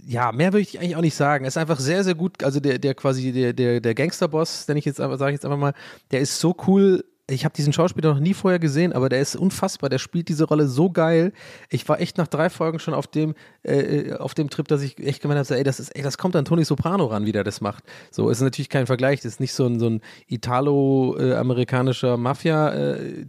[0.06, 1.46] ja, mehr würde ich eigentlich auch nicht sagen.
[1.46, 2.44] Es ist einfach sehr, sehr gut.
[2.44, 5.46] Also der, der quasi, der, der, der Gangsterboss, den ich jetzt einfach, sage ich jetzt
[5.46, 5.74] einfach mal,
[6.12, 7.04] der ist so cool.
[7.34, 9.90] Ich habe diesen Schauspieler noch nie vorher gesehen, aber der ist unfassbar.
[9.90, 11.34] Der spielt diese Rolle so geil.
[11.70, 15.00] Ich war echt nach drei Folgen schon auf dem, äh, auf dem Trip, dass ich
[15.00, 17.44] echt gemeint habe, ey, das ist, ey, das kommt an Tony Soprano ran, wie der
[17.44, 17.84] das macht.
[18.12, 19.22] So ist natürlich kein Vergleich.
[19.22, 23.22] Das ist nicht so ein, so ein italo-amerikanischer Mafia-Swag,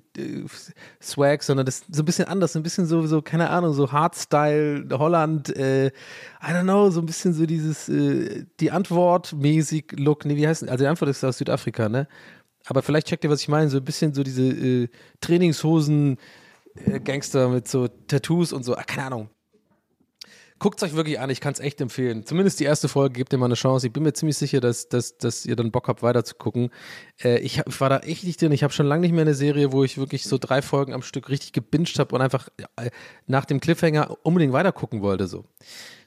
[1.42, 3.90] sondern das ist so ein bisschen anders, so ein bisschen so, so keine Ahnung, so
[3.90, 5.90] Hardstyle, Holland, äh, I
[6.48, 10.68] don't know, so ein bisschen so dieses, äh, die Antwort mäßig Look, nee, wie heißt
[10.68, 12.06] also die Antwort ist aus Südafrika, ne?
[12.66, 14.88] Aber vielleicht checkt ihr, was ich meine, so ein bisschen so diese äh,
[15.20, 16.18] Trainingshosen,
[16.76, 19.30] äh, Gangster mit so Tattoos und so, ah, keine Ahnung.
[20.60, 22.24] Guckt es euch wirklich an, ich kann es echt empfehlen.
[22.24, 23.88] Zumindest die erste Folge, gebt ihr mal eine Chance.
[23.88, 26.70] Ich bin mir ziemlich sicher, dass, dass, dass ihr dann Bock habt, weiter zu gucken.
[27.22, 28.52] Äh, ich, ich war da echt nicht drin.
[28.52, 31.02] Ich habe schon lange nicht mehr eine Serie, wo ich wirklich so drei Folgen am
[31.02, 32.90] Stück richtig gebinged habe und einfach äh,
[33.26, 35.26] nach dem Cliffhanger unbedingt weiter gucken wollte.
[35.26, 35.44] So.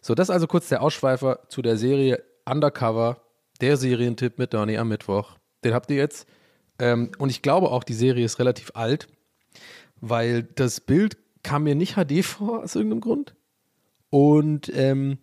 [0.02, 3.22] so, das ist also kurz der Ausschweifer zu der Serie Undercover,
[3.60, 5.38] der Serientipp mit Donny am Mittwoch.
[5.66, 6.26] Den habt ihr jetzt.
[6.80, 9.08] Ähm, und ich glaube auch, die Serie ist relativ alt,
[10.00, 13.36] weil das Bild kam mir nicht HD vor aus irgendeinem Grund.
[14.10, 15.18] Und ähm,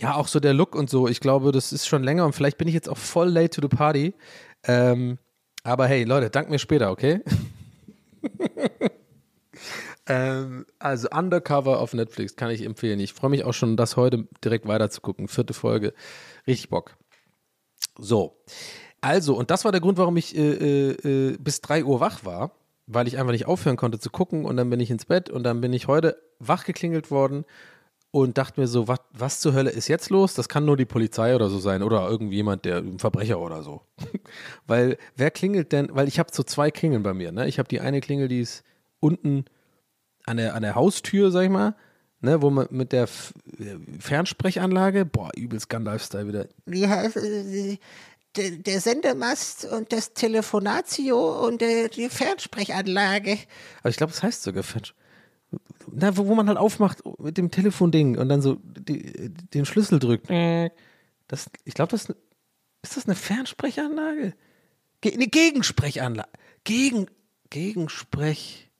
[0.00, 1.08] ja, auch so der Look und so.
[1.08, 3.60] Ich glaube, das ist schon länger und vielleicht bin ich jetzt auch voll late to
[3.62, 4.14] the party.
[4.64, 5.18] Ähm,
[5.62, 7.20] aber hey, Leute, dank mir später, okay?
[10.06, 12.98] ähm, also Undercover auf Netflix kann ich empfehlen.
[13.00, 15.28] Ich freue mich auch schon, das heute direkt weiter zu gucken.
[15.28, 15.92] Vierte Folge.
[16.46, 16.96] Richtig Bock.
[17.98, 18.36] So.
[19.00, 22.52] Also, und das war der Grund, warum ich äh, äh, bis 3 Uhr wach war,
[22.86, 25.42] weil ich einfach nicht aufhören konnte zu gucken und dann bin ich ins Bett und
[25.42, 27.44] dann bin ich heute wach geklingelt worden
[28.10, 30.34] und dachte mir so, was, was zur Hölle ist jetzt los?
[30.34, 33.82] Das kann nur die Polizei oder so sein oder irgendjemand, der ein Verbrecher oder so.
[34.66, 35.88] weil wer klingelt denn?
[35.92, 37.30] Weil ich habe so zwei Klingeln bei mir.
[37.32, 37.46] Ne?
[37.46, 38.64] Ich habe die eine Klingel, die ist
[38.98, 39.44] unten
[40.26, 41.74] an der, an der Haustür, sag ich mal,
[42.20, 43.32] ne, wo man mit der F
[43.98, 46.46] Fernsprechanlage, boah, übelst Gun-Lifestyle wieder.
[48.36, 53.38] Äh, der, Sendemast und das Telefonatio und äh, die Fernsprechanlage.
[53.80, 55.00] Aber ich glaube, das heißt sogar Fernsprechanlage.
[55.92, 59.98] Na, wo, wo man halt aufmacht mit dem Telefonding und dann so die, den Schlüssel
[59.98, 60.30] drückt.
[60.30, 62.08] Das, ich glaube, das
[62.82, 64.34] ist das eine Fernsprechanlage?
[65.00, 66.28] Ge eine Gegensprechanlage.
[66.64, 67.06] Gegen,
[67.50, 68.70] Gegensprech.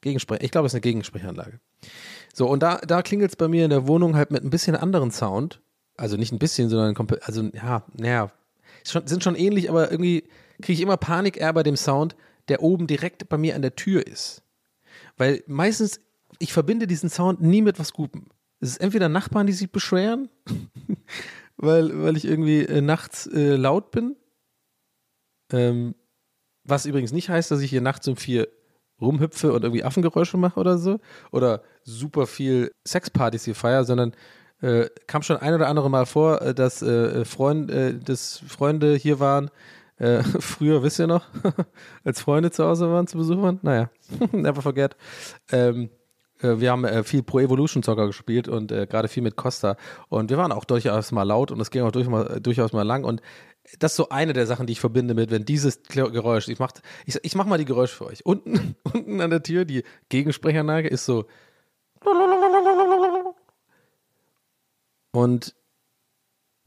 [0.00, 0.42] Gegensprech.
[0.42, 1.60] Ich glaube, es ist eine Gegensprechanlage.
[2.34, 4.76] So, und da, da klingelt es bei mir in der Wohnung halt mit ein bisschen
[4.76, 5.60] anderen Sound.
[5.96, 7.22] Also nicht ein bisschen, sondern komplett.
[7.24, 8.32] Also, ja, naja.
[8.86, 10.24] Schon, sind schon ähnlich, aber irgendwie
[10.62, 12.16] kriege ich immer Panik eher bei dem Sound,
[12.48, 14.42] der oben direkt bei mir an der Tür ist.
[15.16, 16.00] Weil meistens,
[16.38, 18.26] ich verbinde diesen Sound nie mit was Gutem.
[18.60, 20.28] Es ist entweder Nachbarn, die sich beschweren,
[21.56, 24.16] weil, weil ich irgendwie äh, nachts äh, laut bin.
[25.52, 25.94] Ähm,
[26.64, 28.48] was übrigens nicht heißt, dass ich hier nachts um vier
[29.00, 30.98] rumhüpfe und irgendwie Affengeräusche mache oder so.
[31.32, 34.14] Oder super viel Sexpartys hier feier, sondern
[34.62, 38.94] äh, kam schon ein oder andere Mal vor, äh, dass äh, Freund, äh, dass Freunde
[38.94, 39.50] hier waren,
[39.98, 41.24] äh, früher, wisst ihr noch,
[42.04, 43.58] als Freunde zu Hause waren, zu Besuch waren?
[43.62, 43.90] Naja,
[44.32, 44.96] never forget.
[45.52, 45.90] Ähm,
[46.40, 49.76] äh, wir haben viel Pro Evolution Soccer gespielt und gerade viel mit Costa.
[50.08, 52.82] Und wir waren auch durchaus mal laut und es ging auch durch mal, durchaus mal
[52.82, 53.04] lang.
[53.04, 53.22] Und
[53.78, 56.72] das ist so eine der Sachen, die ich verbinde mit, wenn dieses Geräusch, ich mach,
[57.04, 58.24] ich, ich mach mal die Geräusche für euch.
[58.24, 61.26] Unten, unten an der Tür, die Gegensprechanlage ist so.
[65.16, 65.54] Und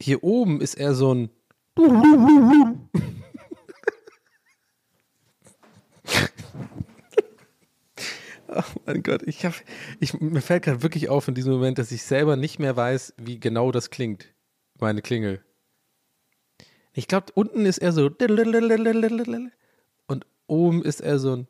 [0.02, 1.30] hier oben ist eher so ein.
[8.52, 9.54] Oh mein Gott, ich hab,
[10.00, 13.14] ich, mir fällt gerade wirklich auf in diesem Moment, dass ich selber nicht mehr weiß,
[13.16, 14.34] wie genau das klingt,
[14.80, 15.40] meine Klingel.
[16.92, 18.10] Ich glaube, unten ist er so
[20.08, 21.46] und oben ist er so ein.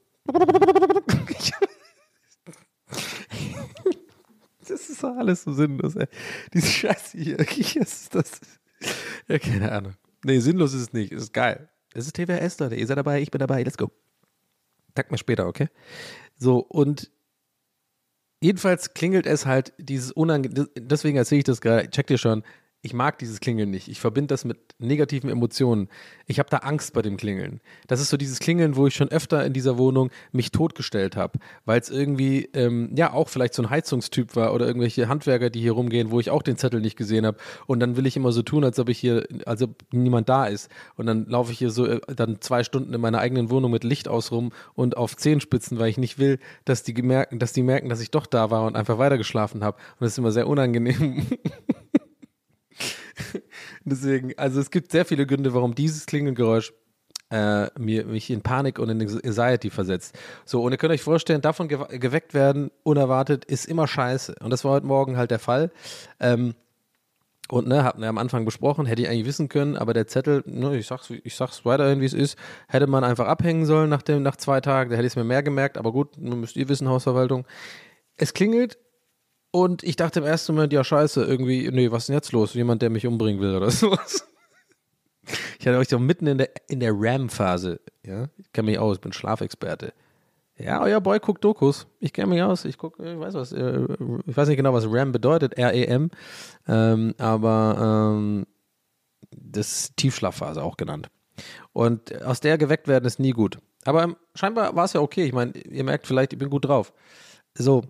[4.71, 6.07] Das ist alles so sinnlos, ey.
[6.55, 8.41] Diese Scheiße hier, das ist das.
[9.29, 9.95] Ja, keine Ahnung.
[10.25, 11.13] Nee, sinnlos ist es nicht.
[11.13, 11.69] Es ist geil.
[11.93, 12.77] Es ist TWS, Leute.
[12.77, 13.63] Ihr seid dabei, ich bin dabei.
[13.63, 13.91] Let's go.
[14.95, 15.69] Tag mir später, okay?
[16.37, 17.11] So, und
[18.41, 20.69] jedenfalls klingelt es halt dieses unangenehm.
[20.77, 21.91] Deswegen erzähle ich das gerade.
[21.91, 22.43] Checkt ihr schon.
[22.83, 23.89] Ich mag dieses Klingeln nicht.
[23.89, 25.89] Ich verbinde das mit negativen Emotionen.
[26.27, 27.61] Ich habe da Angst bei dem Klingeln.
[27.89, 31.39] Das ist so dieses Klingeln, wo ich schon öfter in dieser Wohnung mich totgestellt habe,
[31.67, 35.61] weil es irgendwie, ähm, ja, auch vielleicht so ein Heizungstyp war oder irgendwelche Handwerker, die
[35.61, 37.37] hier rumgehen, wo ich auch den Zettel nicht gesehen habe.
[37.67, 40.47] Und dann will ich immer so tun, als ob ich hier, als ob niemand da
[40.47, 40.71] ist.
[40.97, 43.85] Und dann laufe ich hier so äh, dann zwei Stunden in meiner eigenen Wohnung mit
[43.85, 47.63] Licht aus rum und auf Zehenspitzen, weil ich nicht will, dass die merken, dass die
[47.63, 49.77] merken, dass ich doch da war und einfach weitergeschlafen habe.
[49.77, 51.27] Und das ist immer sehr unangenehm.
[53.85, 56.73] Deswegen, also es gibt sehr viele Gründe, warum dieses Klingelgeräusch
[57.31, 60.19] äh, mir, mich in Panik und in Anxiety versetzt.
[60.45, 64.37] So, und ihr könnt euch vorstellen, davon ge geweckt werden, unerwartet, ist immer scheiße.
[64.41, 65.71] Und das war heute Morgen halt der Fall.
[66.19, 66.55] Ähm,
[67.49, 70.45] und ne, hatten wir am Anfang besprochen, hätte ich eigentlich wissen können, aber der Zettel,
[70.47, 74.03] ne, ich sag's, ich sag's weiterhin, wie es ist, hätte man einfach abhängen sollen nach,
[74.03, 76.69] dem, nach zwei Tagen, da hätte ich es mir mehr gemerkt, aber gut, müsst ihr
[76.69, 77.45] wissen, Hausverwaltung.
[78.17, 78.79] Es klingelt
[79.51, 82.55] und ich dachte im ersten Moment, ja, scheiße, irgendwie, nee, was ist denn jetzt los?
[82.55, 84.27] Jemand, der mich umbringen will oder sowas.
[85.59, 88.29] Ich hatte euch doch mitten in der, in der RAM-Phase, ja.
[88.39, 89.93] Ich kenne mich aus, bin Schlafexperte.
[90.57, 91.87] Ja, euer Boy guckt Dokus.
[92.01, 92.67] Ich kenne mich aus.
[92.67, 93.87] Ich gucke, ich weiß was, äh,
[94.27, 96.11] ich weiß nicht genau, was RAM bedeutet, R-E-M.
[96.69, 98.47] Ähm, aber ähm,
[99.31, 101.09] das ist Tiefschlafphase auch genannt.
[101.73, 103.59] Und aus der geweckt werden ist nie gut.
[103.85, 105.25] Aber scheinbar war es ja okay.
[105.25, 106.93] Ich meine, ihr merkt vielleicht, ich bin gut drauf.
[107.55, 107.83] So,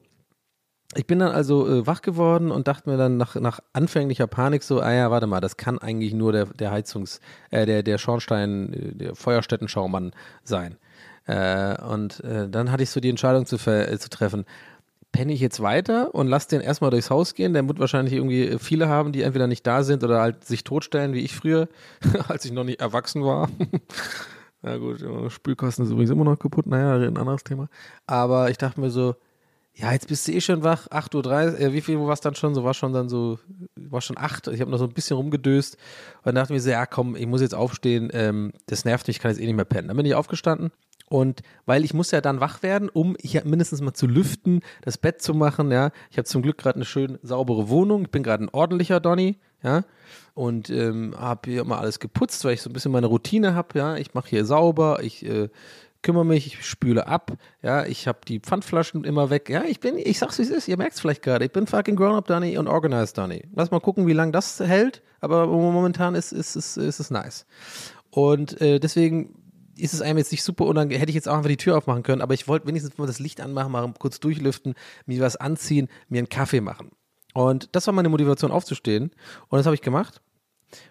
[0.96, 4.62] ich bin dann also äh, wach geworden und dachte mir dann nach, nach anfänglicher Panik
[4.62, 7.98] so, ah ja, warte mal, das kann eigentlich nur der, der Heizungs-, äh, der, der
[7.98, 10.76] Schornstein, äh, der Feuerstättenschaumann sein.
[11.26, 14.44] Äh, und äh, dann hatte ich so die Entscheidung zu, äh, zu treffen,
[15.12, 17.53] penne ich jetzt weiter und lass den erstmal durchs Haus gehen.
[17.53, 21.12] Der wird wahrscheinlich irgendwie viele haben, die entweder nicht da sind oder halt sich totstellen,
[21.12, 21.68] wie ich früher,
[22.29, 23.48] als ich noch nicht erwachsen war.
[24.62, 27.68] Na gut, Spülkosten ist übrigens immer noch kaputt, naja, ein anderes Thema.
[28.07, 29.14] Aber ich dachte mir so,
[29.74, 32.35] ja, jetzt bist du eh schon wach, 8.30 Uhr, äh, wie viel war es dann
[32.35, 32.54] schon?
[32.54, 33.38] So war schon dann so,
[33.76, 35.76] war schon 8, ich habe noch so ein bisschen rumgedöst
[36.22, 39.22] und dachte mir so, ja komm, ich muss jetzt aufstehen, ähm, das nervt mich, ich
[39.22, 39.88] kann jetzt eh nicht mehr pennen.
[39.88, 40.70] Dann bin ich aufgestanden
[41.11, 44.96] und weil ich muss ja dann wach werden, um hier mindestens mal zu lüften, das
[44.96, 45.90] Bett zu machen, ja.
[46.11, 49.38] Ich habe zum Glück gerade eine schön saubere Wohnung, ich bin gerade ein ordentlicher Donny,
[49.62, 49.83] ja.
[50.35, 53.76] Und ähm, habe hier mal alles geputzt, weil ich so ein bisschen meine Routine habe,
[53.76, 53.96] ja.
[53.96, 55.48] Ich mache hier sauber, ich äh,
[56.02, 57.32] kümmere mich, ich spüle ab,
[57.62, 59.48] ja, ich habe die Pfandflaschen immer weg.
[59.48, 61.66] Ja, ich bin, ich sag's wie es ist, ihr merkt es vielleicht gerade, ich bin
[61.66, 63.44] fucking grown-up Donny und organized Donny.
[63.54, 67.46] Lass mal gucken, wie lange das hält, aber momentan ist, ist, ist, ist es nice.
[68.10, 69.36] Und äh, deswegen
[69.76, 72.02] ist es einem jetzt nicht super unangenehm, hätte ich jetzt auch einfach die Tür aufmachen
[72.02, 74.74] können, aber ich wollte wenigstens mal das Licht anmachen, mal kurz durchlüften,
[75.06, 76.90] mir was anziehen, mir einen Kaffee machen.
[77.34, 79.10] Und das war meine Motivation aufzustehen
[79.48, 80.20] und das habe ich gemacht.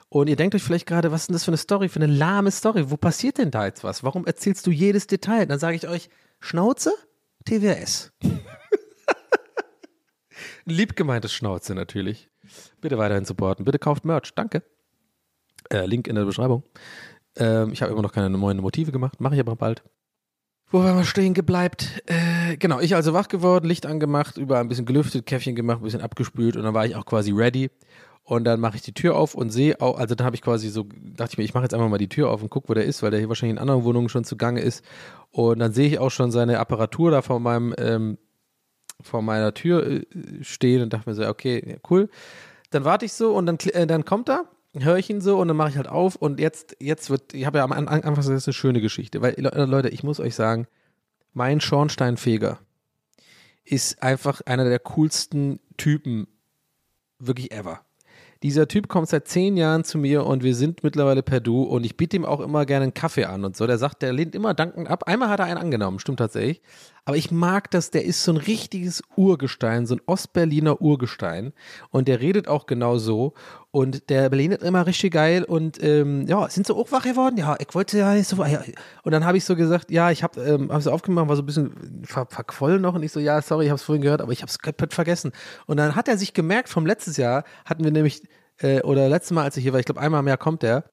[0.10, 2.12] Und ihr denkt euch vielleicht gerade, was ist denn das für eine Story, für eine
[2.12, 2.89] lahme Story?
[2.89, 4.04] Wo passiert denn da jetzt was?
[4.04, 5.45] Warum erzählst du jedes Detail?
[5.45, 6.91] Dann sage ich euch, Schnauze,
[7.45, 8.12] TWS.
[10.65, 12.30] Lieb gemeintes Schnauze natürlich.
[12.82, 13.65] Bitte weiterhin supporten.
[13.65, 14.34] Bitte kauft Merch.
[14.34, 14.63] Danke.
[15.69, 16.63] Äh, Link in der Beschreibung.
[17.36, 19.22] Ähm, ich habe immer noch keine neuen Motive gemacht.
[19.22, 19.84] Mache ich aber bald.
[20.72, 22.04] Wo waren wir stehen gebleibt?
[22.06, 25.84] Äh, genau, ich also wach geworden, Licht angemacht, überall ein bisschen gelüftet, Käffchen gemacht, ein
[25.84, 27.72] bisschen abgespült und dann war ich auch quasi ready.
[28.30, 30.70] Und dann mache ich die Tür auf und sehe auch, also da habe ich quasi
[30.70, 32.76] so, dachte ich mir, ich mache jetzt einfach mal die Tür auf und gucke, wo
[32.76, 34.86] der ist, weil der hier wahrscheinlich in anderen Wohnungen schon zugange ist.
[35.32, 38.20] Und dann sehe ich auch schon seine Apparatur da vor meinem, ähm,
[39.02, 40.06] vor meiner Tür äh,
[40.44, 42.08] stehen und dachte mir so, okay, cool.
[42.70, 44.46] Dann warte ich so und dann, äh, dann kommt er,
[44.78, 47.48] höre ich ihn so und dann mache ich halt auf und jetzt, jetzt wird, ich
[47.48, 50.36] habe ja am Anfang gesagt, das ist eine schöne Geschichte, weil Leute, ich muss euch
[50.36, 50.68] sagen,
[51.34, 52.60] mein Schornsteinfeger
[53.65, 56.28] ist einfach einer der coolsten Typen
[57.18, 57.82] wirklich ever.
[58.41, 61.86] Dieser Typ kommt seit zehn Jahren zu mir und wir sind mittlerweile per Du und
[61.86, 63.67] ich biete ihm auch immer gerne einen Kaffee an und so.
[63.67, 65.04] Der sagt, der lehnt immer dankend ab.
[65.08, 66.62] Einmal hat er einen angenommen, stimmt tatsächlich.
[67.04, 71.52] Aber ich mag das, der ist so ein richtiges Urgestein, so ein Ostberliner Urgestein.
[71.89, 73.34] Und der redet auch genau so.
[73.71, 77.38] Und der Berlin ist immer richtig geil und ähm, ja, sind sie auch wach geworden?
[77.38, 78.43] Ja, ich wollte ja nicht so.
[78.43, 82.03] Und dann habe ich so gesagt, ja, ich habe ähm, aufgemacht, war so ein bisschen
[82.03, 84.41] ver verquollen noch und ich so, ja, sorry, ich habe es vorhin gehört, aber ich
[84.41, 85.34] habe es komplett vergessen.
[85.67, 88.23] Und dann hat er sich gemerkt, vom letztes Jahr hatten wir nämlich,
[88.58, 90.86] äh, oder letztes Mal, als ich hier war, ich glaube, einmal mehr kommt der,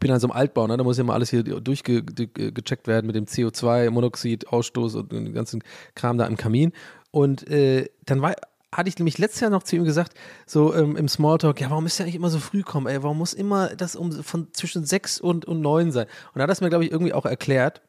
[0.00, 0.76] bin an so einem Altbau, ne?
[0.76, 5.32] da muss ja mal alles hier durchgecheckt werden mit dem CO2, Monoxid, Ausstoß und dem
[5.32, 5.62] ganzen
[5.94, 6.72] Kram da im Kamin.
[7.12, 8.34] Und äh, dann war,
[8.76, 10.14] hatte ich nämlich letztes Jahr noch zu ihm gesagt,
[10.46, 13.18] so ähm, im Smalltalk, ja, warum müsst ihr eigentlich immer so früh kommen, ey, warum
[13.18, 16.06] muss immer das um von zwischen sechs und, und neun sein?
[16.32, 17.82] Und da hat das mir, glaube ich, irgendwie auch erklärt,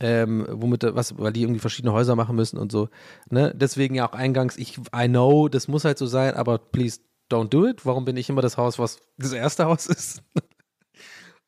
[0.00, 2.88] ähm, womit, was, weil die irgendwie verschiedene Häuser machen müssen und so.
[3.30, 3.52] Ne?
[3.54, 7.00] Deswegen ja auch eingangs, ich, I know, das muss halt so sein, aber please
[7.30, 7.86] don't do it.
[7.86, 10.22] Warum bin ich immer das Haus, was das erste Haus ist?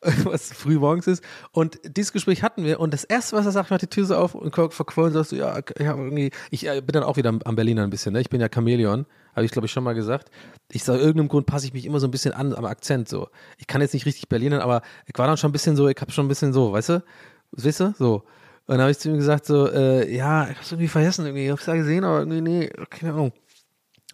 [0.24, 1.24] was früh morgens ist.
[1.52, 2.80] Und dieses Gespräch hatten wir.
[2.80, 5.36] Und das erste, was er sagt, macht die Tür so auf und verquollen sagst du,
[5.36, 8.20] ja, ich habe irgendwie, ich äh, bin dann auch wieder am, Berliner ein bisschen, ne?
[8.20, 10.30] Ich bin ja Chamäleon, habe ich glaube ich schon mal gesagt.
[10.70, 13.28] Ich sage, irgendeinem Grund passe ich mich immer so ein bisschen an am Akzent so.
[13.58, 16.00] Ich kann jetzt nicht richtig Berlinern, aber ich war dann schon ein bisschen so, ich
[16.00, 17.04] habe schon ein bisschen so, weißt du?
[17.52, 17.94] Weißt du?
[17.98, 18.24] So.
[18.66, 21.44] Und dann habe ich zu ihm gesagt so, äh, ja, ich hab's irgendwie vergessen irgendwie,
[21.44, 23.32] ich hab's da gesehen, aber irgendwie, nee, keine Ahnung.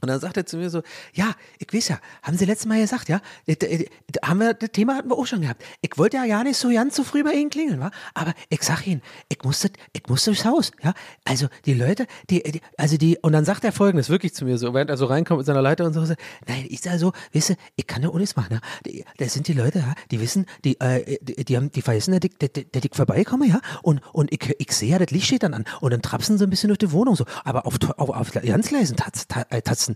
[0.01, 0.83] Und dann sagt er zu mir so,
[1.13, 3.87] ja, ich weiß ja, haben Sie letztes Mal gesagt, ja, äh, äh,
[4.25, 5.63] haben wir, das Thema hatten wir auch schon gehabt.
[5.83, 7.91] Ich wollte ja gar nicht so ganz so früh bei Ihnen klingeln, wa?
[8.15, 10.95] aber ich sag Ihnen, ich musste, ich musste durchs Haus, ja.
[11.25, 14.59] Also die Leute, die, die, also die, und dann sagt er folgendes, wirklich zu mir
[14.59, 17.51] so, während er so reinkommt mit seiner Leiter und so, nein, ich sag so, weißt
[17.51, 19.03] du, ich kann ja auch nichts machen, ja.
[19.19, 22.21] Das sind die Leute, ja, die wissen, die, äh, die, die haben, die vergessen, dass
[22.25, 25.55] ich, dass, ich vorbeikomme, ja, und, und ich, ich sehe ja, das Licht steht dann
[25.55, 28.33] an, und dann trapsen sie ein bisschen durch die Wohnung so, aber auf, auf, auf
[28.33, 29.90] ganz leisen Tatzen, Tatzen,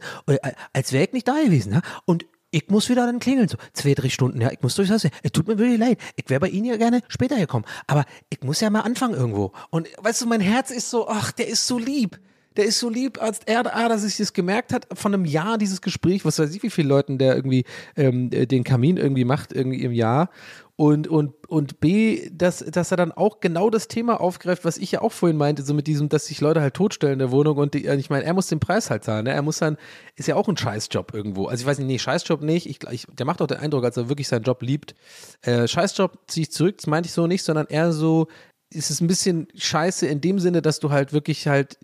[0.72, 3.94] als wäre ich nicht da gewesen, ja, und ich muss wieder dann klingeln, so zwei,
[3.94, 5.04] drei Stunden, ja, ich muss durchs Haus.
[5.24, 5.98] Es tut mir wirklich leid.
[6.14, 7.64] Ich wäre bei Ihnen ja gerne später gekommen.
[7.88, 9.50] Aber ich muss ja mal anfangen irgendwo.
[9.70, 12.20] Und weißt du, mein Herz ist so, ach, der ist so lieb.
[12.56, 15.58] Der ist so lieb, als er, ah, dass ich das gemerkt hat, von einem Jahr
[15.58, 17.64] dieses Gespräch, was weiß ich, wie viele Leuten der irgendwie
[17.96, 20.30] ähm, den Kamin irgendwie macht, irgendwie im Jahr.
[20.76, 24.90] Und, und, und B, dass, dass er dann auch genau das Thema aufgreift, was ich
[24.90, 27.58] ja auch vorhin meinte, so mit diesem, dass sich Leute halt totstellen in der Wohnung
[27.58, 29.30] und die, ich meine, er muss den Preis halt zahlen, ne?
[29.30, 29.76] Er muss dann,
[30.16, 31.46] ist ja auch ein Scheißjob irgendwo.
[31.46, 32.68] Also ich weiß nicht, nee, Scheißjob nicht.
[32.68, 34.96] Ich, ich, der macht auch den Eindruck, als er wirklich seinen Job liebt.
[35.42, 38.26] Äh, Scheißjob ziehe ich zurück, das meinte ich so nicht, sondern eher so,
[38.70, 41.78] ist es ein bisschen scheiße in dem Sinne, dass du halt wirklich halt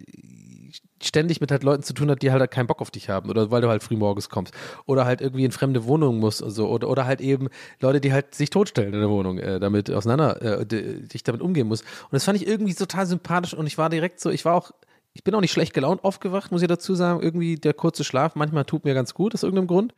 [1.03, 3.51] ständig mit halt Leuten zu tun hat, die halt keinen Bock auf dich haben oder
[3.51, 4.55] weil du halt früh morgens kommst
[4.87, 7.49] oder halt irgendwie in fremde Wohnungen musst und so oder, oder halt eben
[7.81, 11.69] Leute, die halt sich totstellen in der Wohnung, äh, damit auseinander, äh, dich damit umgehen
[11.69, 11.81] muss.
[11.81, 14.73] Und das fand ich irgendwie total sympathisch und ich war direkt so, ich war auch,
[15.13, 17.23] ich bin auch nicht schlecht gelaunt aufgewacht, muss ich dazu sagen.
[17.23, 19.95] Irgendwie der kurze Schlaf manchmal tut mir ganz gut aus irgendeinem Grund.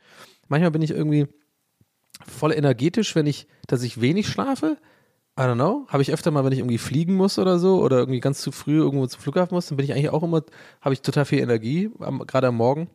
[0.49, 1.27] Manchmal bin ich irgendwie
[2.27, 4.79] voll energetisch, wenn ich, dass ich wenig schlafe.
[5.38, 7.99] I don't know, habe ich öfter mal, wenn ich irgendwie fliegen muss oder so oder
[7.99, 10.42] irgendwie ganz zu früh irgendwo zum Flughafen muss, dann bin ich eigentlich auch immer,
[10.83, 11.90] habe ich total viel Energie,
[12.27, 12.90] gerade am Morgen,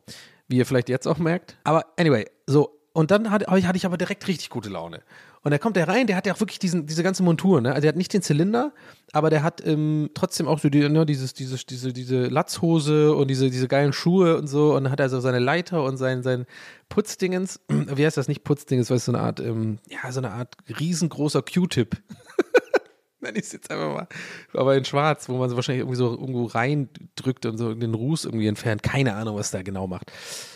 [0.47, 1.57] wie ihr vielleicht jetzt auch merkt.
[1.63, 5.01] Aber anyway, so, und dann hatte, hatte ich aber direkt richtig gute Laune.
[5.43, 7.69] Und da kommt der rein, der hat ja auch wirklich diesen, diese ganze Montur, ne?
[7.69, 8.73] Also der hat nicht den Zylinder,
[9.13, 13.29] aber der hat ähm, trotzdem auch so die, ne, dieses, dieses, diese, diese Latzhose und
[13.29, 14.75] diese, diese geilen Schuhe und so.
[14.75, 16.45] Und dann hat er so seine Leiter und sein, sein
[16.89, 17.61] Putzdingens.
[17.69, 21.41] Wie heißt das nicht Putzdingens, es so eine Art, ähm, ja, so eine Art riesengroßer
[21.43, 21.95] Q-Tip.
[23.19, 24.07] Nenne ich es jetzt einfach mal.
[24.53, 28.25] Aber in schwarz, wo man so wahrscheinlich irgendwie so irgendwo reindrückt und so den Ruß
[28.25, 28.83] irgendwie entfernt.
[28.83, 30.11] Keine Ahnung, was der genau macht.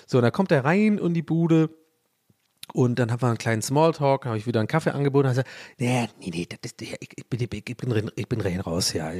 [0.06, 1.70] So, und dann kommt er rein in die Bude
[2.74, 5.28] und dann haben wir einen kleinen Smalltalk, habe ich wieder einen Kaffee angeboten.
[5.28, 9.12] Gesagt, nee, nee, nee, das, ich, ich, bin, ich, bin, ich bin rein raus, ja.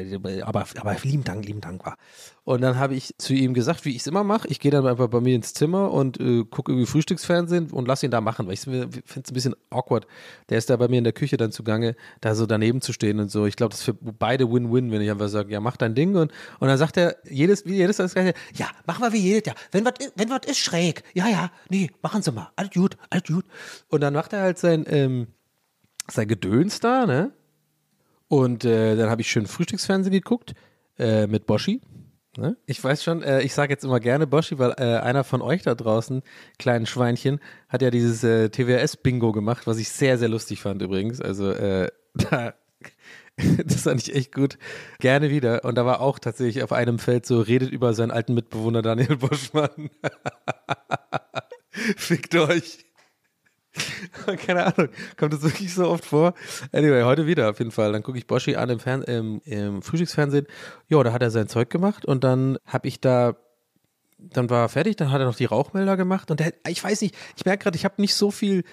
[0.44, 1.98] Aber, aber lieben Dank, lieben Dank war.
[2.44, 4.48] Und dann habe ich zu ihm gesagt, wie ich es immer mache.
[4.48, 8.06] Ich gehe dann einfach bei mir ins Zimmer und äh, gucke irgendwie Frühstücksfernsehen und lasse
[8.06, 10.08] ihn da machen, weil ich finde es ein bisschen awkward.
[10.50, 13.20] Der ist da bei mir in der Küche dann zugange, da so daneben zu stehen
[13.20, 13.46] und so.
[13.46, 16.16] Ich glaube, das ist für beide Win-Win, wenn ich einfach sage, ja, mach dein Ding.
[16.16, 19.56] Und, und dann sagt er, jedes, wie jedes ja, machen wir wie jedes Jahr.
[19.72, 22.50] Wenn was wenn ist schräg, ja, ja, nee, machen Sie mal.
[22.56, 23.31] Alles gut, alles gut.
[23.88, 25.28] Und dann macht er halt sein, ähm,
[26.10, 27.32] sein Gedöns da, ne?
[28.28, 30.54] Und äh, dann habe ich schön Frühstücksfernsehen geguckt
[30.98, 31.82] äh, mit Boschi.
[32.38, 32.56] Ne?
[32.66, 35.64] Ich weiß schon, äh, ich sage jetzt immer gerne Boschi, weil äh, einer von euch
[35.64, 36.22] da draußen,
[36.58, 41.20] kleinen Schweinchen, hat ja dieses äh, TWS-Bingo gemacht, was ich sehr, sehr lustig fand übrigens.
[41.20, 42.54] Also äh, da,
[43.66, 44.58] das fand ich echt gut.
[45.00, 45.66] Gerne wieder.
[45.66, 49.18] Und da war auch tatsächlich auf einem Feld so, redet über seinen alten Mitbewohner Daniel
[49.18, 49.90] Boschmann.
[51.98, 52.86] Fickt euch.
[54.46, 56.34] Keine Ahnung, kommt das wirklich so oft vor?
[56.72, 57.94] Anyway, heute wieder auf jeden Fall.
[57.94, 60.48] Dann gucke ich Boschi an im, Fern im, im Frühstücksfernsehen.
[60.88, 63.36] Ja, da hat er sein Zeug gemacht und dann habe ich da
[64.24, 67.02] dann war er fertig, dann hat er noch die Rauchmelder gemacht und der, ich weiß
[67.02, 68.64] nicht, ich merke gerade, ich habe nicht so viel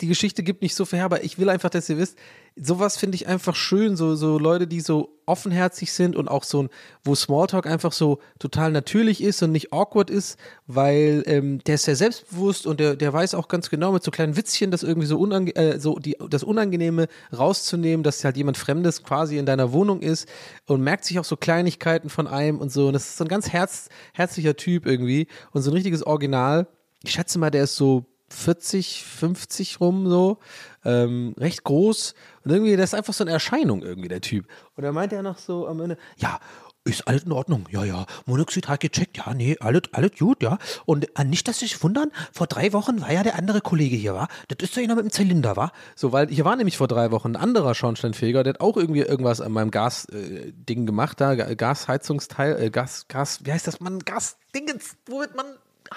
[0.00, 2.18] die Geschichte gibt nicht so viel her, aber ich will einfach, dass ihr wisst,
[2.56, 6.64] sowas finde ich einfach schön, so, so Leute, die so offenherzig sind und auch so
[6.64, 6.68] ein,
[7.02, 11.84] wo Smalltalk einfach so total natürlich ist und nicht awkward ist, weil ähm, der ist
[11.84, 15.06] sehr selbstbewusst und der, der weiß auch ganz genau mit so kleinen Witzchen, das irgendwie
[15.06, 19.72] so, unange äh, so die, das Unangenehme rauszunehmen, dass halt jemand Fremdes quasi in deiner
[19.72, 20.28] Wohnung ist
[20.66, 22.86] und merkt sich auch so Kleinigkeiten von einem und so.
[22.88, 26.68] Und das ist so ein ganz herz, herzlicher Typ irgendwie und so ein richtiges Original.
[27.02, 30.38] Ich schätze mal, der ist so 40, 50 rum so,
[30.84, 34.46] ähm, recht groß und irgendwie, das ist einfach so eine Erscheinung irgendwie, der Typ.
[34.76, 36.40] Und dann meinte er noch so am Ende, ja,
[36.84, 38.04] ist alles in Ordnung, ja, ja.
[38.26, 40.58] Monoxid hat gecheckt, ja, nee, alles, alles gut, ja.
[40.84, 43.96] Und äh, nicht, dass Sie sich wundern, vor drei Wochen war ja der andere Kollege
[43.96, 44.28] hier, war.
[44.48, 45.72] Das ist doch einer mit dem Zylinder, war.
[45.96, 49.00] So, weil hier war nämlich vor drei Wochen ein anderer Schornsteinfeger, der hat auch irgendwie
[49.00, 54.00] irgendwas an meinem Gas-Ding äh, gemacht, da, Gasheizungsteil, äh, Gas, Gas, wie heißt das, man,
[54.00, 55.46] Gas-Dingens, womit man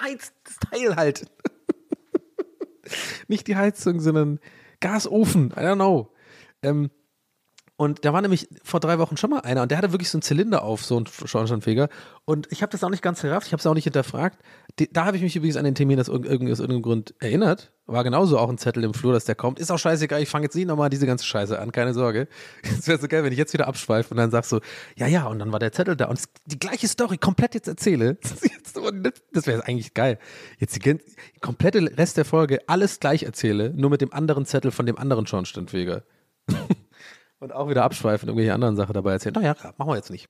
[0.02, 1.26] heizt, das Teil halt.
[3.28, 4.40] Nicht die Heizung, sondern
[4.80, 6.12] Gasofen, I don't know.
[6.62, 6.92] Ähm,
[7.80, 10.18] und da war nämlich vor drei Wochen schon mal einer und der hatte wirklich so
[10.18, 11.90] einen Zylinder auf, so einen Schornsteinfeger.
[12.26, 14.40] Und ich habe das auch nicht ganz gerafft, ich habe es auch nicht hinterfragt.
[14.92, 17.72] Da habe ich mich übrigens an den Termin aus, irg aus irgendeinem Grund erinnert.
[17.86, 19.60] War genauso auch ein Zettel im Flur, dass der kommt.
[19.60, 22.28] Ist auch scheißegal, ich fange jetzt nicht nochmal diese ganze Scheiße an, keine Sorge.
[22.64, 24.60] Es wäre so geil, wenn ich jetzt wieder abschweife und dann sagst so,
[24.96, 26.06] ja, ja, und dann war der Zettel da.
[26.08, 28.18] Und die gleiche Story komplett jetzt erzähle.
[29.34, 30.20] Das wäre eigentlich geil.
[30.60, 34.72] Jetzt die, die komplette Rest der Folge alles gleich erzähle, nur mit dem anderen Zettel
[34.72, 36.04] von dem anderen Schornsteinfeger.
[37.40, 39.36] und auch wieder abschweifen, irgendwelche anderen Sachen dabei erzählen.
[39.36, 40.30] Naja, machen wir jetzt nicht.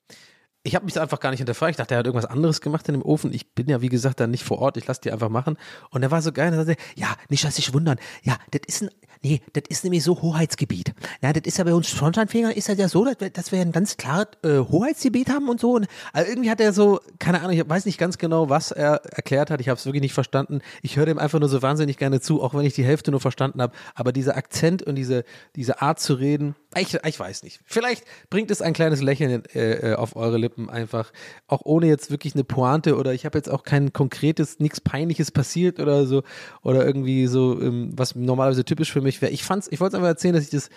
[0.63, 1.71] Ich habe mich einfach gar nicht hinterfragt.
[1.71, 3.31] Ich dachte, er hat irgendwas anderes gemacht in dem Ofen.
[3.31, 4.75] Ich bin ja, wie gesagt, dann nicht vor Ort.
[4.75, 5.57] Ich lasse die einfach machen.
[5.91, 6.51] Und er war so geil.
[6.51, 7.97] Er sagte, ja, nicht, dass sich wundern.
[8.23, 8.89] Ja, das ist ein,
[9.27, 10.93] nee, das ist nämlich so Hoheitsgebiet.
[11.21, 13.59] Ja, das ist ja bei uns Schornsteinfeger ist das ja so, dass wir, dass wir
[13.59, 15.75] ein ganz klares äh, Hoheitsgebiet haben und so.
[15.75, 19.01] Und also irgendwie hat er so, keine Ahnung, ich weiß nicht ganz genau, was er
[19.05, 19.61] erklärt hat.
[19.61, 20.61] Ich habe es wirklich nicht verstanden.
[20.81, 23.19] Ich höre dem einfach nur so wahnsinnig gerne zu, auch wenn ich die Hälfte nur
[23.19, 23.73] verstanden habe.
[23.95, 25.23] Aber dieser Akzent und diese,
[25.55, 27.59] diese Art zu reden, ich, ich weiß nicht.
[27.65, 31.11] Vielleicht bringt es ein kleines Lächeln äh, auf eure Lippen einfach,
[31.47, 35.31] auch ohne jetzt wirklich eine Pointe oder ich habe jetzt auch kein konkretes, nichts Peinliches
[35.31, 36.23] passiert oder so
[36.61, 39.31] oder irgendwie so, ähm, was normalerweise typisch für mich wäre.
[39.31, 40.69] Ich fand's, ich wollte es einfach erzählen, dass ich das,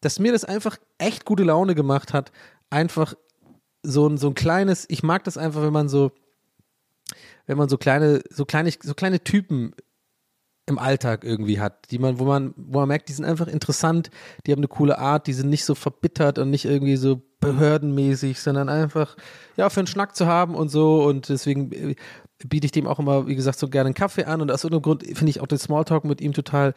[0.00, 2.32] dass mir das einfach echt gute Laune gemacht hat.
[2.70, 3.14] Einfach
[3.82, 6.12] so ein, so ein kleines, ich mag das einfach, wenn man so,
[7.46, 9.74] wenn man so kleine, so kleine, so kleine Typen
[10.66, 14.10] im Alltag irgendwie hat, die man, wo man, wo man merkt, die sind einfach interessant,
[14.46, 18.38] die haben eine coole Art, die sind nicht so verbittert und nicht irgendwie so behördenmäßig,
[18.40, 19.16] sondern einfach,
[19.56, 21.96] ja, für einen Schnack zu haben und so und deswegen äh,
[22.46, 24.82] biete ich dem auch immer, wie gesagt, so gerne einen Kaffee an und aus irgendeinem
[24.82, 26.74] Grund finde ich auch den Smalltalk mit ihm total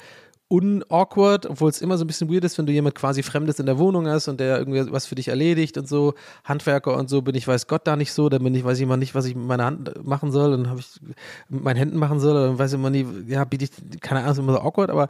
[0.47, 3.65] unawkward, obwohl es immer so ein bisschen weird ist, wenn du jemand quasi Fremdes in
[3.65, 7.21] der Wohnung hast und der irgendwie was für dich erledigt und so, Handwerker und so,
[7.21, 9.25] bin ich weiß Gott da nicht so, dann bin ich, weiß ich immer nicht, was
[9.25, 10.87] ich mit meiner Hand machen soll, dann habe ich
[11.49, 14.33] mit meinen Händen machen soll, dann weiß ich immer nie, ja, biete ich, keine Ahnung,
[14.33, 15.09] ist immer so awkward, aber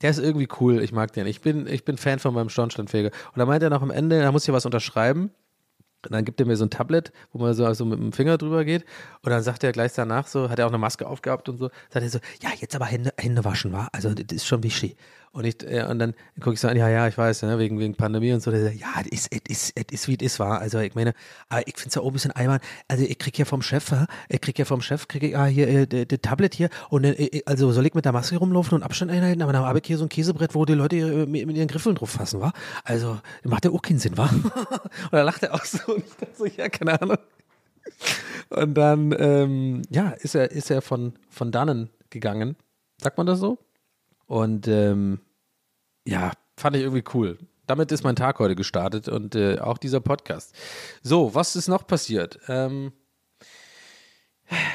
[0.00, 1.26] der ist irgendwie cool, ich mag den.
[1.26, 3.10] Ich bin, ich bin Fan von meinem Schornsteinfeger.
[3.10, 5.30] Und da meint er noch am Ende, da muss ich was unterschreiben.
[6.06, 8.38] Und dann gibt er mir so ein Tablet, wo man so also mit dem Finger
[8.38, 8.84] drüber geht.
[9.22, 11.70] Und dann sagt er gleich danach so, hat er auch eine Maske aufgehabt und so,
[11.90, 13.88] sagt er so, ja, jetzt aber Hände, Hände waschen, war.
[13.92, 14.96] Also das ist schon wichtig.
[15.32, 17.78] Und, ich, äh, und dann gucke ich so an, ja, ja, ich weiß, ne, wegen,
[17.78, 18.50] wegen Pandemie und so.
[18.50, 20.60] Der sagt, ja, es ist, wie es ist, war.
[20.60, 21.14] Also ich meine,
[21.48, 22.58] aber ich finde es ja auch ein bisschen einmal,
[22.88, 23.94] also ich krieg ja vom Chef,
[24.28, 27.42] ich krieg ja vom Chef, krieg ich ja hier äh, das Tablet hier und äh,
[27.46, 29.98] also soll ich mit der Maske rumlaufen und Abstand einhalten, aber dann habe ich hier
[29.98, 32.52] so ein Käsebrett, wo die Leute äh, mit, mit ihren Griffeln drauf fassen, war.
[32.82, 34.32] Also macht ja auch keinen Sinn, war.
[34.32, 37.18] und dann lacht er auch so und ich dachte so, ja, keine Ahnung.
[38.48, 42.56] Und dann, ähm, ja, ist er, ist er von, von dannen gegangen.
[43.00, 43.58] Sagt man das so?
[44.30, 45.18] Und ähm,
[46.06, 47.36] ja, fand ich irgendwie cool.
[47.66, 50.54] Damit ist mein Tag heute gestartet und äh, auch dieser Podcast.
[51.02, 52.38] So, was ist noch passiert?
[52.46, 52.92] Ähm,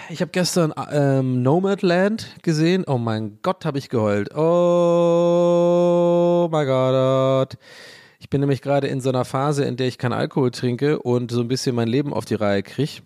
[0.10, 2.84] ich habe gestern ähm, Nomadland gesehen.
[2.86, 4.36] Oh mein Gott, habe ich geheult.
[4.36, 4.50] Oh
[6.52, 7.58] mein Gott.
[8.20, 11.32] Ich bin nämlich gerade in so einer Phase, in der ich keinen Alkohol trinke und
[11.32, 13.04] so ein bisschen mein Leben auf die Reihe kriege.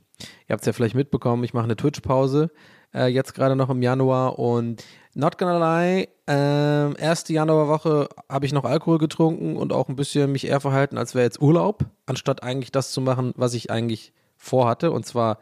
[0.47, 2.49] Ihr habt es ja vielleicht mitbekommen, ich mache eine Twitch-Pause.
[2.91, 4.83] Äh, jetzt gerade noch im Januar und
[5.15, 10.31] not gonna lie, ähm, erste Januarwoche habe ich noch Alkohol getrunken und auch ein bisschen
[10.31, 14.13] mich eher verhalten, als wäre jetzt Urlaub, anstatt eigentlich das zu machen, was ich eigentlich
[14.37, 14.91] vorhatte.
[14.91, 15.39] Und zwar,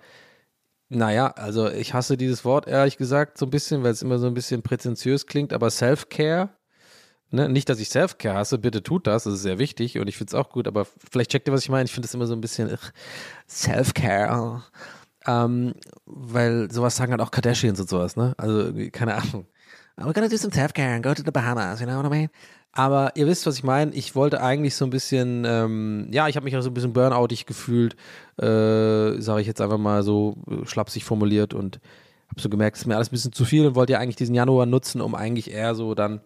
[0.90, 4.28] naja, also ich hasse dieses Wort ehrlich gesagt so ein bisschen, weil es immer so
[4.28, 6.50] ein bisschen prätentiös klingt, aber Self-Care.
[7.32, 7.50] Ne?
[7.50, 10.30] Nicht, dass ich Self-Care hasse, bitte tut das, das ist sehr wichtig und ich finde
[10.30, 11.86] es auch gut, aber vielleicht checkt ihr, was ich meine.
[11.86, 12.76] Ich finde es immer so ein bisschen
[13.50, 14.64] Self-Care.
[15.28, 15.74] Ähm,
[16.06, 18.34] weil sowas sagen halt auch Kardashians und sowas, ne?
[18.38, 19.46] Also, keine Ahnung.
[20.00, 22.30] We're gonna do some self-care and go to the Bahamas, you know what I mean?
[22.72, 23.92] Aber ihr wisst, was ich meine.
[23.94, 26.94] Ich wollte eigentlich so ein bisschen, ähm, ja, ich habe mich auch so ein bisschen
[26.94, 27.96] burnoutig gefühlt,
[28.38, 30.36] äh, sage ich jetzt einfach mal so
[30.66, 31.80] schlapsig formuliert und
[32.30, 34.16] habe so gemerkt, es ist mir alles ein bisschen zu viel und wollte ja eigentlich
[34.18, 36.22] diesen Januar nutzen, um eigentlich eher so dann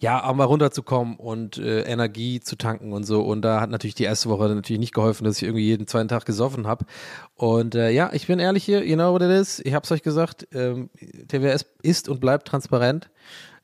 [0.00, 3.20] ja, auch mal runterzukommen und äh, Energie zu tanken und so.
[3.20, 6.08] Und da hat natürlich die erste Woche natürlich nicht geholfen, dass ich irgendwie jeden zweiten
[6.08, 6.86] Tag gesoffen habe.
[7.34, 9.60] Und äh, ja, ich bin ehrlich hier, you know what it is.
[9.60, 10.88] Ich hab's euch gesagt, ähm,
[11.28, 13.10] TWS ist und bleibt transparent,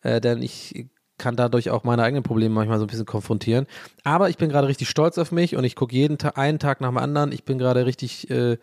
[0.03, 3.67] äh, denn ich kann dadurch auch meine eigenen Probleme manchmal so ein bisschen konfrontieren.
[4.05, 6.83] Aber ich bin gerade richtig stolz auf mich und ich gucke jeden Tag, einen Tag
[6.83, 7.33] nach dem anderen.
[7.33, 8.59] Ich bin gerade richtig äh,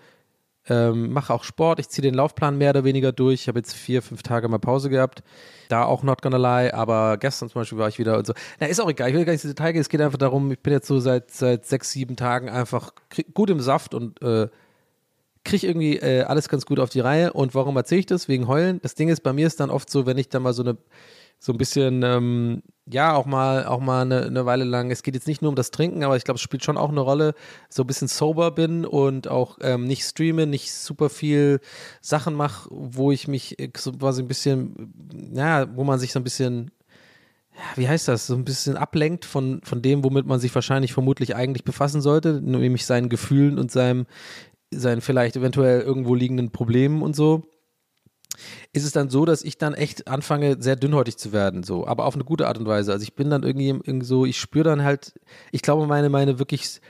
[0.69, 3.41] ähm, mache auch Sport, ich ziehe den Laufplan mehr oder weniger durch.
[3.41, 5.23] Ich habe jetzt vier, fünf Tage mal Pause gehabt.
[5.69, 8.33] Da auch not gonna lie, aber gestern zum Beispiel war ich wieder und so.
[8.59, 9.81] Na, ist auch egal, ich will gar nicht ins Detail gehen.
[9.81, 12.93] Es geht einfach darum, ich bin jetzt so seit, seit sechs, sieben Tagen einfach
[13.33, 14.47] gut im Saft und äh,
[15.43, 17.33] kriege irgendwie äh, alles ganz gut auf die Reihe.
[17.33, 18.27] Und warum erzähle ich das?
[18.27, 18.79] Wegen Heulen.
[18.81, 20.77] Das Ding ist, bei mir ist dann oft so, wenn ich dann mal so eine
[21.39, 25.15] so ein bisschen, ähm, ja, auch mal, auch mal eine, eine, Weile lang, es geht
[25.15, 27.33] jetzt nicht nur um das Trinken, aber ich glaube, es spielt schon auch eine Rolle,
[27.69, 31.61] so ein bisschen sober bin und auch ähm, nicht streame, nicht super viel
[32.01, 34.93] Sachen mache, wo ich mich so quasi ein bisschen,
[35.33, 36.71] ja, wo man sich so ein bisschen
[37.75, 41.35] wie heißt das, so ein bisschen ablenkt von, von dem, womit man sich wahrscheinlich vermutlich
[41.35, 44.07] eigentlich befassen sollte, nämlich seinen Gefühlen und seinem,
[44.71, 47.43] seinen vielleicht eventuell irgendwo liegenden Problemen und so,
[48.71, 52.05] ist es dann so, dass ich dann echt anfange, sehr dünnhäutig zu werden, so, aber
[52.05, 52.91] auf eine gute Art und Weise.
[52.91, 55.13] Also ich bin dann irgendwie, irgendwie so, ich spüre dann halt,
[55.51, 56.81] ich glaube, meine, meine wirklich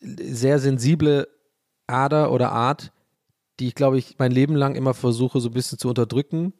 [0.00, 1.28] sehr sensible
[1.86, 2.92] Ader oder Art,
[3.60, 6.52] die ich, glaube ich, mein Leben lang immer versuche, so ein bisschen zu unterdrücken,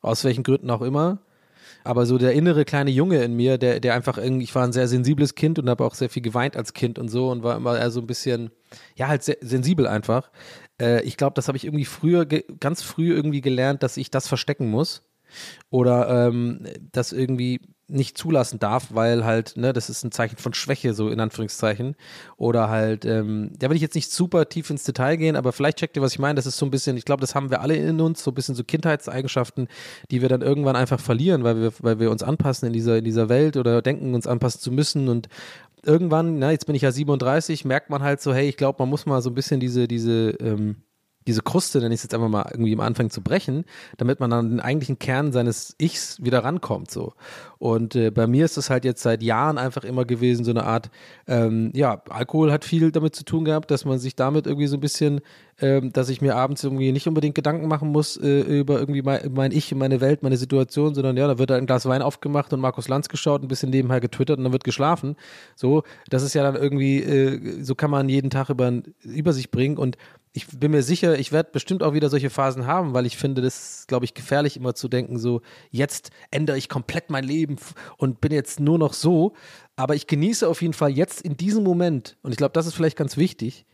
[0.00, 1.18] aus welchen Gründen auch immer.
[1.82, 4.72] Aber so der innere kleine Junge in mir, der, der einfach irgendwie, ich war ein
[4.72, 7.56] sehr sensibles Kind und habe auch sehr viel geweint als Kind und so und war
[7.56, 8.50] immer eher so ein bisschen,
[8.96, 10.30] ja, halt sehr sensibel einfach.
[10.80, 14.28] Äh, ich glaube, das habe ich irgendwie früher, ganz früh irgendwie gelernt, dass ich das
[14.28, 15.02] verstecken muss.
[15.70, 20.54] Oder ähm, das irgendwie nicht zulassen darf, weil halt, ne, das ist ein Zeichen von
[20.54, 21.96] Schwäche, so in Anführungszeichen.
[22.36, 25.78] Oder halt, ähm, da will ich jetzt nicht super tief ins Detail gehen, aber vielleicht
[25.78, 26.36] checkt ihr, was ich meine.
[26.36, 28.34] Das ist so ein bisschen, ich glaube, das haben wir alle in uns, so ein
[28.34, 29.68] bisschen so Kindheitseigenschaften,
[30.10, 33.04] die wir dann irgendwann einfach verlieren, weil wir, weil wir uns anpassen in dieser, in
[33.04, 35.28] dieser Welt oder denken, uns anpassen zu müssen und
[35.86, 38.88] irgendwann, na, jetzt bin ich ja 37, merkt man halt so, hey, ich glaube, man
[38.88, 40.82] muss mal so ein bisschen diese, diese, ähm,
[41.26, 43.64] diese Kruste, nenne ich es jetzt einfach mal, irgendwie am Anfang zu brechen,
[43.96, 46.90] damit man an den eigentlichen Kern seines Ichs wieder rankommt.
[46.90, 47.14] So.
[47.58, 50.64] Und äh, bei mir ist es halt jetzt seit Jahren einfach immer gewesen, so eine
[50.64, 50.90] Art,
[51.26, 54.76] ähm, ja, Alkohol hat viel damit zu tun gehabt, dass man sich damit irgendwie so
[54.76, 55.22] ein bisschen,
[55.60, 59.32] ähm, dass ich mir abends irgendwie nicht unbedingt Gedanken machen muss äh, über irgendwie mein,
[59.32, 62.60] mein Ich, meine Welt, meine Situation, sondern ja, da wird ein Glas Wein aufgemacht und
[62.60, 65.16] Markus Lanz geschaut, ein bisschen nebenher getwittert und dann wird geschlafen.
[65.56, 68.70] So, das ist ja dann irgendwie, äh, so kann man jeden Tag über,
[69.02, 69.96] über sich bringen und
[70.36, 73.40] ich bin mir sicher, ich werde bestimmt auch wieder solche Phasen haben, weil ich finde,
[73.40, 77.54] das ist, glaube ich, gefährlich, immer zu denken, so, jetzt ändere ich komplett mein Leben
[77.98, 79.34] und bin jetzt nur noch so.
[79.76, 82.74] Aber ich genieße auf jeden Fall jetzt in diesem Moment, und ich glaube, das ist
[82.74, 83.64] vielleicht ganz wichtig,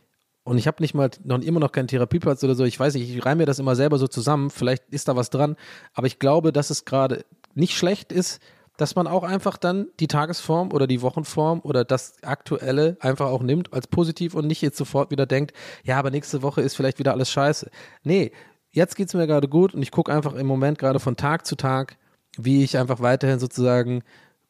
[0.43, 3.09] und ich habe nicht mal noch immer noch keinen Therapieplatz oder so, ich weiß nicht,
[3.09, 5.55] ich reime mir das immer selber so zusammen, vielleicht ist da was dran,
[5.93, 8.39] aber ich glaube, dass es gerade nicht schlecht ist,
[8.77, 13.41] dass man auch einfach dann die Tagesform oder die Wochenform oder das Aktuelle einfach auch
[13.41, 15.53] nimmt als positiv und nicht jetzt sofort wieder denkt,
[15.83, 17.69] ja, aber nächste Woche ist vielleicht wieder alles scheiße.
[18.03, 18.31] Nee,
[18.71, 21.45] jetzt geht es mir gerade gut und ich gucke einfach im Moment gerade von Tag
[21.45, 21.97] zu Tag,
[22.37, 24.03] wie ich einfach weiterhin sozusagen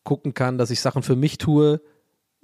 [0.04, 1.82] gucken kann, dass ich Sachen für mich tue,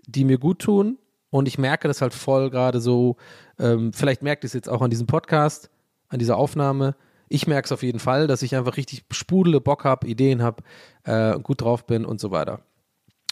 [0.06, 0.98] die mir gut tun.
[1.30, 3.18] Und ich merke das halt voll gerade so,
[3.60, 5.70] ähm, vielleicht merkt ihr es jetzt auch an diesem Podcast,
[6.08, 6.96] an dieser Aufnahme,
[7.30, 10.64] ich merke es auf jeden Fall, dass ich einfach richtig sprudele, Bock habe, Ideen habe,
[11.04, 12.62] äh, gut drauf bin und so weiter.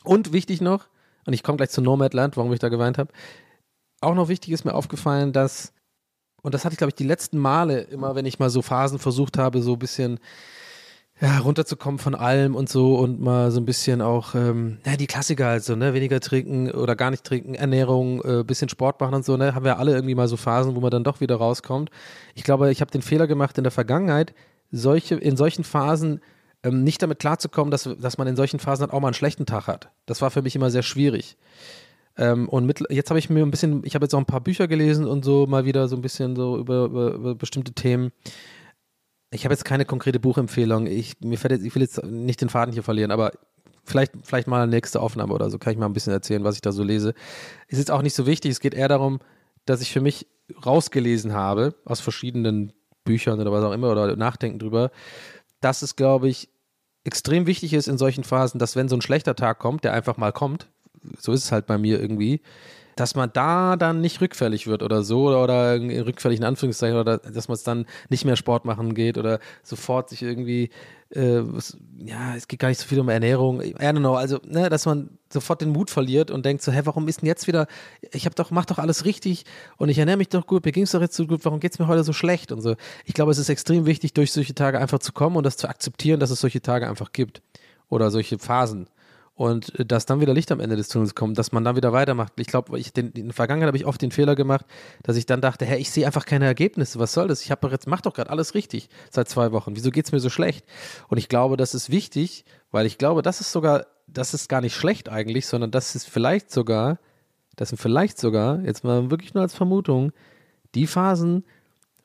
[0.03, 0.87] Und wichtig noch,
[1.25, 3.11] und ich komme gleich zu Nomadland, warum ich da geweint habe,
[4.01, 5.73] auch noch wichtig ist mir aufgefallen, dass,
[6.41, 8.99] und das hatte ich glaube ich die letzten Male immer, wenn ich mal so Phasen
[8.99, 10.19] versucht habe, so ein bisschen
[11.21, 15.07] ja, runterzukommen von allem und so und mal so ein bisschen auch, ähm, ja, die
[15.07, 19.15] Klassiker halt so, ne, weniger trinken oder gar nicht trinken, Ernährung, äh, bisschen Sport machen
[19.15, 21.37] und so, ne, haben wir alle irgendwie mal so Phasen, wo man dann doch wieder
[21.37, 21.89] rauskommt.
[22.33, 24.33] Ich glaube, ich habe den Fehler gemacht in der Vergangenheit,
[24.71, 26.19] solche, in solchen Phasen
[26.63, 29.45] ähm, nicht damit klarzukommen, dass, dass man in solchen Phasen dann auch mal einen schlechten
[29.45, 29.91] Tag hat.
[30.07, 31.37] Das war für mich immer sehr schwierig.
[32.17, 34.41] Ähm, und mit, jetzt habe ich mir ein bisschen, ich habe jetzt auch ein paar
[34.41, 38.11] Bücher gelesen und so mal wieder so ein bisschen so über, über, über bestimmte Themen.
[39.35, 40.87] Ich habe jetzt keine konkrete Buchempfehlung.
[40.87, 43.33] Ich, mir fällt jetzt, ich will jetzt nicht den Faden hier verlieren, aber
[43.83, 46.61] vielleicht, vielleicht mal nächste Aufnahme oder so kann ich mal ein bisschen erzählen, was ich
[46.61, 47.13] da so lese.
[47.67, 48.51] Ist jetzt auch nicht so wichtig.
[48.51, 49.19] Es geht eher darum,
[49.65, 50.27] dass ich für mich
[50.65, 52.73] rausgelesen habe, aus verschiedenen
[53.03, 54.91] Büchern oder was auch immer, oder Nachdenken drüber,
[55.59, 56.49] dass es, glaube ich,
[57.03, 60.17] extrem wichtig ist in solchen Phasen, dass wenn so ein schlechter Tag kommt, der einfach
[60.17, 60.67] mal kommt,
[61.19, 62.41] so ist es halt bei mir irgendwie,
[62.95, 67.17] dass man da dann nicht rückfällig wird oder so oder, oder rückfällig in Anführungszeichen oder
[67.17, 70.69] dass man es dann nicht mehr Sport machen geht oder sofort sich irgendwie,
[71.09, 71.41] äh,
[71.97, 74.85] ja, es geht gar nicht so viel um Ernährung, I don't know, also, ne, dass
[74.85, 77.67] man sofort den Mut verliert und denkt so, hä, warum ist denn jetzt wieder,
[78.11, 79.43] ich habe doch, mach doch alles richtig
[79.77, 81.73] und ich ernähre mich doch gut, mir ging es doch jetzt so gut, warum geht
[81.73, 82.75] es mir heute so schlecht und so.
[83.03, 85.67] Ich glaube, es ist extrem wichtig, durch solche Tage einfach zu kommen und das zu
[85.67, 87.41] akzeptieren, dass es solche Tage einfach gibt
[87.89, 88.87] oder solche Phasen
[89.35, 91.93] und äh, dass dann wieder Licht am Ende des Tunnels kommt, dass man dann wieder
[91.93, 92.33] weitermacht.
[92.37, 94.65] Ich glaube, in der Vergangenheit habe ich oft den Fehler gemacht,
[95.03, 97.41] dass ich dann dachte, hä, ich sehe einfach keine Ergebnisse, was soll das?
[97.41, 99.75] Ich habe jetzt, mach doch gerade alles richtig seit zwei Wochen.
[99.75, 100.65] Wieso geht es mir so schlecht?
[101.09, 104.61] Und ich glaube, das ist wichtig, weil ich glaube, das ist sogar, das ist gar
[104.61, 106.99] nicht schlecht eigentlich, sondern das ist vielleicht sogar,
[107.57, 110.11] das sind vielleicht sogar, jetzt mal wirklich nur als Vermutung,
[110.75, 111.43] die Phasen,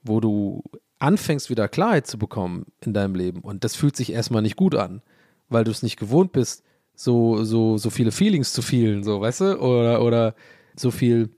[0.03, 0.62] wo du
[0.99, 3.41] anfängst, wieder Klarheit zu bekommen in deinem Leben.
[3.41, 5.03] Und das fühlt sich erstmal nicht gut an,
[5.49, 6.62] weil du es nicht gewohnt bist,
[7.01, 9.59] so, so, so viele Feelings zu fühlen, so, weißt du?
[9.59, 10.35] Oder, oder
[10.77, 11.31] so viel,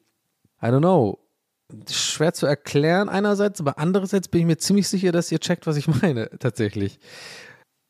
[0.61, 1.21] I don't know,
[1.89, 5.77] schwer zu erklären einerseits, aber andererseits bin ich mir ziemlich sicher, dass ihr checkt, was
[5.77, 6.99] ich meine, tatsächlich.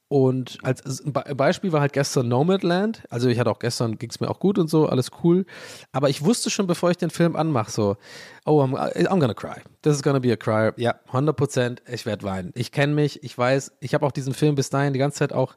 [0.08, 1.02] Und als
[1.34, 3.02] Beispiel war halt gestern Nomadland.
[3.08, 5.46] Also ich hatte auch gestern, ging es mir auch gut und so, alles cool.
[5.90, 7.96] Aber ich wusste schon, bevor ich den Film anmache, so,
[8.44, 9.62] oh, I'm, I'm gonna cry.
[9.80, 10.72] This is gonna be a cry.
[10.76, 12.50] Ja, 100 Prozent, ich werde weinen.
[12.54, 15.32] Ich kenne mich, ich weiß, ich habe auch diesen Film bis dahin die ganze Zeit
[15.32, 15.56] auch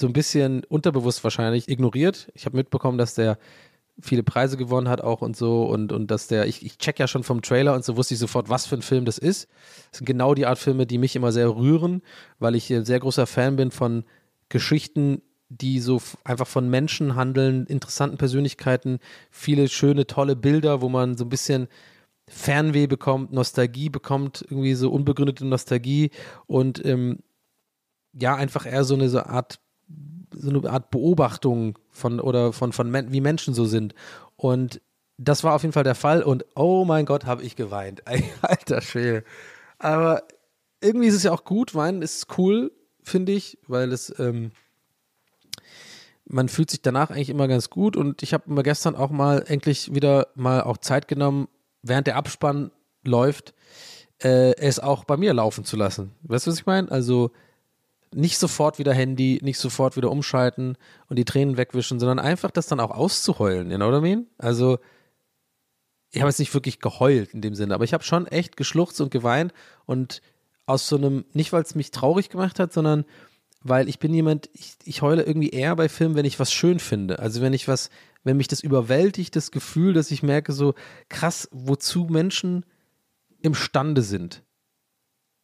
[0.00, 2.30] so ein bisschen unterbewusst wahrscheinlich ignoriert.
[2.34, 3.38] Ich habe mitbekommen, dass der
[4.00, 7.06] viele Preise gewonnen hat auch und so und, und dass der, ich, ich check ja
[7.06, 9.48] schon vom Trailer und so wusste ich sofort, was für ein Film das ist.
[9.90, 12.02] Das sind genau die Art Filme, die mich immer sehr rühren,
[12.38, 14.04] weil ich ein sehr großer Fan bin von
[14.48, 21.16] Geschichten, die so einfach von Menschen handeln, interessanten Persönlichkeiten, viele schöne, tolle Bilder, wo man
[21.16, 21.68] so ein bisschen
[22.28, 26.10] Fernweh bekommt, Nostalgie bekommt, irgendwie so unbegründete Nostalgie
[26.46, 27.18] und ähm,
[28.12, 29.60] ja, einfach eher so eine so Art
[30.32, 33.94] so eine Art Beobachtung von oder von, von Men wie Menschen so sind.
[34.36, 34.80] Und
[35.18, 36.22] das war auf jeden Fall der Fall.
[36.22, 38.02] Und oh mein Gott, habe ich geweint.
[38.42, 39.24] Alter Schwede.
[39.78, 40.22] Aber
[40.80, 41.74] irgendwie ist es ja auch gut.
[41.74, 42.72] Weinen ist cool,
[43.02, 44.52] finde ich, weil es, ähm,
[46.24, 47.96] man fühlt sich danach eigentlich immer ganz gut.
[47.96, 51.48] Und ich habe mir gestern auch mal endlich wieder mal auch Zeit genommen,
[51.82, 52.70] während der Abspann
[53.04, 53.54] läuft,
[54.22, 56.12] äh, es auch bei mir laufen zu lassen.
[56.22, 56.90] Weißt du, was ich meine?
[56.90, 57.30] Also,
[58.14, 60.76] nicht sofort wieder Handy, nicht sofort wieder umschalten
[61.08, 64.26] und die Tränen wegwischen, sondern einfach das dann auch auszuheulen, you know what I mean?
[64.38, 64.78] Also,
[66.10, 69.00] ich habe jetzt nicht wirklich geheult in dem Sinne, aber ich habe schon echt geschluchzt
[69.00, 69.52] und geweint
[69.86, 70.22] und
[70.66, 73.04] aus so einem, nicht weil es mich traurig gemacht hat, sondern
[73.62, 76.78] weil ich bin jemand, ich, ich heule irgendwie eher bei Filmen, wenn ich was schön
[76.78, 77.18] finde.
[77.18, 77.90] Also wenn ich was,
[78.24, 80.74] wenn mich das überwältigt, das Gefühl, dass ich merke, so
[81.08, 82.64] krass, wozu Menschen
[83.42, 84.42] imstande sind,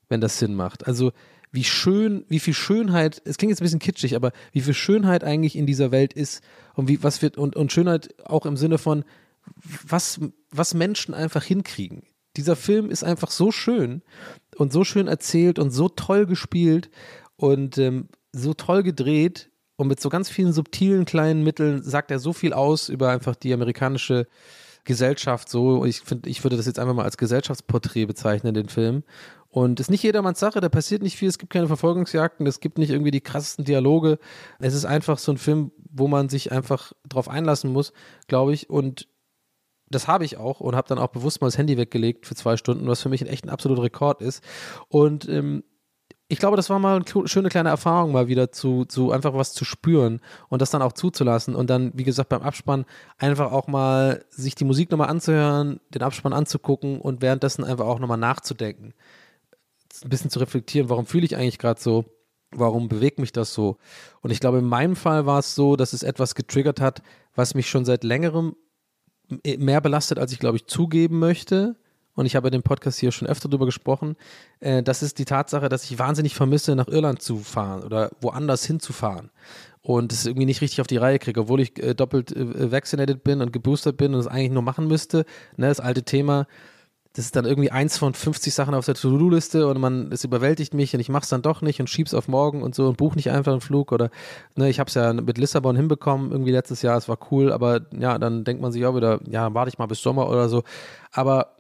[0.09, 0.87] wenn das Sinn macht.
[0.87, 1.12] Also
[1.57, 5.24] wie schön, wie viel Schönheit, es klingt jetzt ein bisschen kitschig, aber wie viel Schönheit
[5.24, 6.42] eigentlich in dieser Welt ist
[6.74, 9.04] und wie, was wird, und, und Schönheit auch im Sinne von,
[9.88, 12.02] was, was Menschen einfach hinkriegen.
[12.36, 14.02] Dieser Film ist einfach so schön
[14.57, 16.90] und so schön erzählt und so toll gespielt
[17.36, 22.18] und ähm, so toll gedreht und mit so ganz vielen subtilen kleinen Mitteln sagt er
[22.18, 24.26] so viel aus über einfach die amerikanische
[24.84, 25.84] Gesellschaft so.
[25.84, 29.02] Ich finde, ich würde das jetzt einfach mal als Gesellschaftsporträt bezeichnen, den Film.
[29.57, 32.61] Und es ist nicht jedermanns Sache, da passiert nicht viel, es gibt keine Verfolgungsjagden, es
[32.61, 34.18] gibt nicht irgendwie die krassesten Dialoge.
[34.59, 37.94] Es ist einfach so ein Film, wo man sich einfach drauf einlassen muss,
[38.26, 38.68] glaube ich.
[38.68, 39.09] Und
[39.88, 42.59] das habe ich auch und habe dann auch bewusst mal das Handy weggelegt für zwei
[42.59, 44.44] Stunden, was für mich ein echt ein absoluter Rekord ist.
[44.88, 45.64] Und ähm,
[46.28, 49.54] ich glaube, das war mal eine schöne kleine Erfahrung, mal wieder zu, zu einfach was
[49.54, 52.84] zu spüren und das dann auch zuzulassen und dann, wie gesagt, beim Abspann
[53.16, 58.00] einfach auch mal sich die Musik nochmal anzuhören, den Abspann anzugucken und währenddessen einfach auch
[58.00, 58.92] nochmal nachzudenken.
[60.03, 62.05] Ein bisschen zu reflektieren, warum fühle ich eigentlich gerade so?
[62.53, 63.76] Warum bewegt mich das so?
[64.22, 67.03] Und ich glaube, in meinem Fall war es so, dass es etwas getriggert hat,
[67.34, 68.55] was mich schon seit längerem
[69.59, 71.76] mehr belastet, als ich, glaube ich, zugeben möchte.
[72.14, 74.16] Und ich habe in dem Podcast hier schon öfter darüber gesprochen.
[74.61, 78.64] Äh, das ist die Tatsache, dass ich wahnsinnig vermisse, nach Irland zu fahren oder woanders
[78.64, 79.30] hinzufahren.
[79.82, 83.22] Und es irgendwie nicht richtig auf die Reihe kriege, obwohl ich äh, doppelt äh, vaccinated
[83.22, 85.26] bin und geboostert bin und es eigentlich nur machen müsste.
[85.57, 86.47] Ne, das alte Thema.
[87.17, 90.75] Das ist dann irgendwie eins von 50 Sachen auf der To-Do-Liste und man, es überwältigt
[90.75, 92.99] mich und ich mache es dann doch nicht und schieb's auf morgen und so und
[92.99, 94.11] buche nicht einfach einen Flug oder,
[94.55, 97.87] ne, ich habe es ja mit Lissabon hinbekommen irgendwie letztes Jahr, es war cool, aber
[97.99, 100.62] ja, dann denkt man sich auch wieder, ja, warte ich mal bis Sommer oder so.
[101.11, 101.57] Aber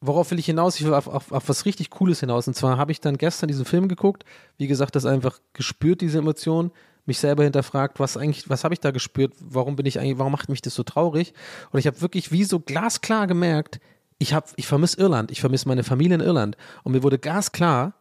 [0.00, 0.80] worauf will ich hinaus?
[0.80, 2.48] Ich will auf, auf, auf was richtig Cooles hinaus.
[2.48, 4.24] Und zwar habe ich dann gestern diesen Film geguckt,
[4.56, 6.70] wie gesagt, das einfach gespürt, diese Emotion,
[7.04, 10.32] mich selber hinterfragt, was eigentlich, was habe ich da gespürt, warum bin ich eigentlich, warum
[10.32, 11.34] macht mich das so traurig?
[11.70, 13.78] Und ich habe wirklich wie so glasklar gemerkt,
[14.20, 16.56] ich ich vermisse Irland, ich vermisse meine Familie in Irland.
[16.84, 17.94] Und mir wurde glasklar,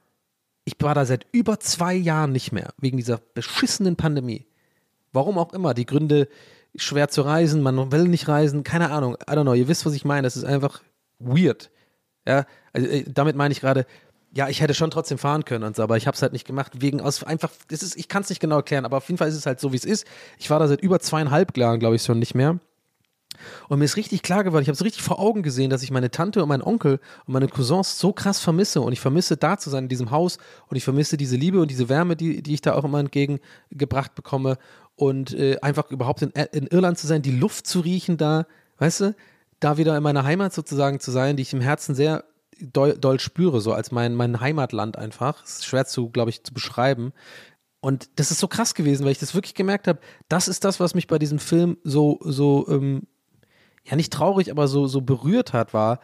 [0.65, 4.45] ich war da seit über zwei Jahren nicht mehr, wegen dieser beschissenen Pandemie.
[5.13, 6.27] Warum auch immer, die Gründe,
[6.75, 9.93] schwer zu reisen, man will nicht reisen, keine Ahnung, I don't know, ihr wisst, was
[9.93, 10.81] ich meine, das ist einfach
[11.17, 11.71] weird.
[12.27, 13.85] Ja, also, äh, damit meine ich gerade,
[14.31, 16.45] ja, ich hätte schon trotzdem fahren können und so, aber ich habe es halt nicht
[16.45, 19.17] gemacht, wegen aus einfach, das ist, ich kann es nicht genau erklären, aber auf jeden
[19.17, 20.05] Fall ist es halt so, wie es ist.
[20.37, 22.59] Ich war da seit über zweieinhalb Jahren, glaube ich, schon nicht mehr.
[23.67, 25.91] Und mir ist richtig klar geworden, ich habe es richtig vor Augen gesehen, dass ich
[25.91, 28.81] meine Tante und meinen Onkel und meine Cousins so krass vermisse.
[28.81, 30.37] Und ich vermisse da zu sein in diesem Haus
[30.67, 34.15] und ich vermisse diese Liebe und diese Wärme, die, die ich da auch immer entgegengebracht
[34.15, 34.57] bekomme.
[34.95, 38.45] Und äh, einfach überhaupt in, in Irland zu sein, die Luft zu riechen da,
[38.79, 39.15] weißt du,
[39.59, 42.25] da wieder in meiner Heimat sozusagen zu sein, die ich im Herzen sehr
[42.61, 45.41] doll, doll spüre, so als mein, mein Heimatland einfach.
[45.41, 47.13] Das ist schwer zu, glaube ich, zu beschreiben.
[47.81, 50.79] Und das ist so krass gewesen, weil ich das wirklich gemerkt habe, das ist das,
[50.79, 53.03] was mich bei diesem Film so, so, ähm,
[53.85, 55.99] ja nicht traurig, aber so, so berührt hat, war,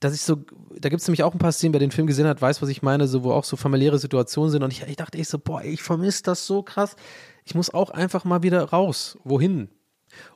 [0.00, 0.36] dass ich so,
[0.78, 2.68] da gibt es nämlich auch ein paar Szenen, wer den Film gesehen hat, weiß, was
[2.68, 4.62] ich meine, so, wo auch so familiäre Situationen sind.
[4.62, 6.96] Und ich, ich dachte ich so, boah, ich vermisse das so krass.
[7.44, 9.18] Ich muss auch einfach mal wieder raus.
[9.24, 9.68] Wohin?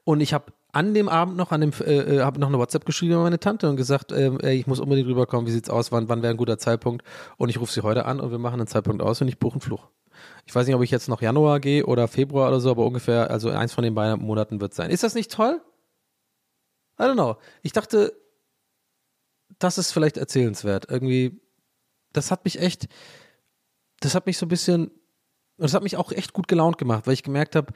[0.05, 2.85] Und ich habe an dem Abend noch an dem äh, äh, habe noch eine WhatsApp
[2.85, 6.09] geschrieben an meine Tante und gesagt, ey, ich muss unbedingt rüberkommen, wie sieht's aus, wann,
[6.09, 7.05] wann wäre ein guter Zeitpunkt?
[7.37, 9.55] Und ich rufe sie heute an und wir machen einen Zeitpunkt aus und ich buche
[9.55, 9.81] einen Flug.
[10.47, 13.31] Ich weiß nicht, ob ich jetzt noch Januar gehe oder Februar oder so, aber ungefähr,
[13.31, 14.91] also eins von den beiden Monaten wird sein.
[14.91, 15.61] Ist das nicht toll?
[16.99, 17.36] I don't know.
[17.62, 18.12] Ich dachte,
[19.59, 20.90] das ist vielleicht erzählenswert.
[20.90, 21.40] Irgendwie,
[22.12, 22.88] das hat mich echt,
[24.01, 24.90] das hat mich so ein bisschen
[25.59, 27.72] das hat mich auch echt gut gelaunt gemacht, weil ich gemerkt habe,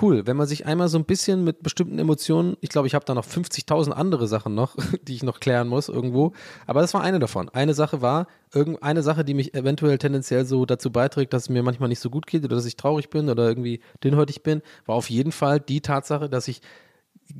[0.00, 3.04] cool, wenn man sich einmal so ein bisschen mit bestimmten Emotionen, ich glaube, ich habe
[3.04, 6.32] da noch 50.000 andere Sachen noch, die ich noch klären muss irgendwo,
[6.66, 7.48] aber das war eine davon.
[7.50, 11.62] Eine Sache war, irgendeine Sache, die mich eventuell tendenziell so dazu beiträgt, dass es mir
[11.62, 14.94] manchmal nicht so gut geht oder dass ich traurig bin oder irgendwie dünnhäutig bin, war
[14.94, 16.62] auf jeden Fall die Tatsache, dass ich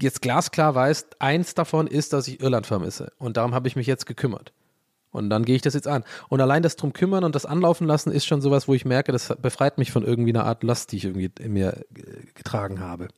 [0.01, 3.13] jetzt glasklar weiß, eins davon ist, dass ich Irland vermisse.
[3.19, 4.53] Und darum habe ich mich jetzt gekümmert.
[5.13, 6.05] Und dann gehe ich das jetzt an.
[6.29, 9.11] Und allein das drum kümmern und das anlaufen lassen ist schon sowas, wo ich merke,
[9.11, 12.81] das befreit mich von irgendwie einer Art Last, die ich irgendwie in mir äh, getragen
[12.81, 13.09] habe.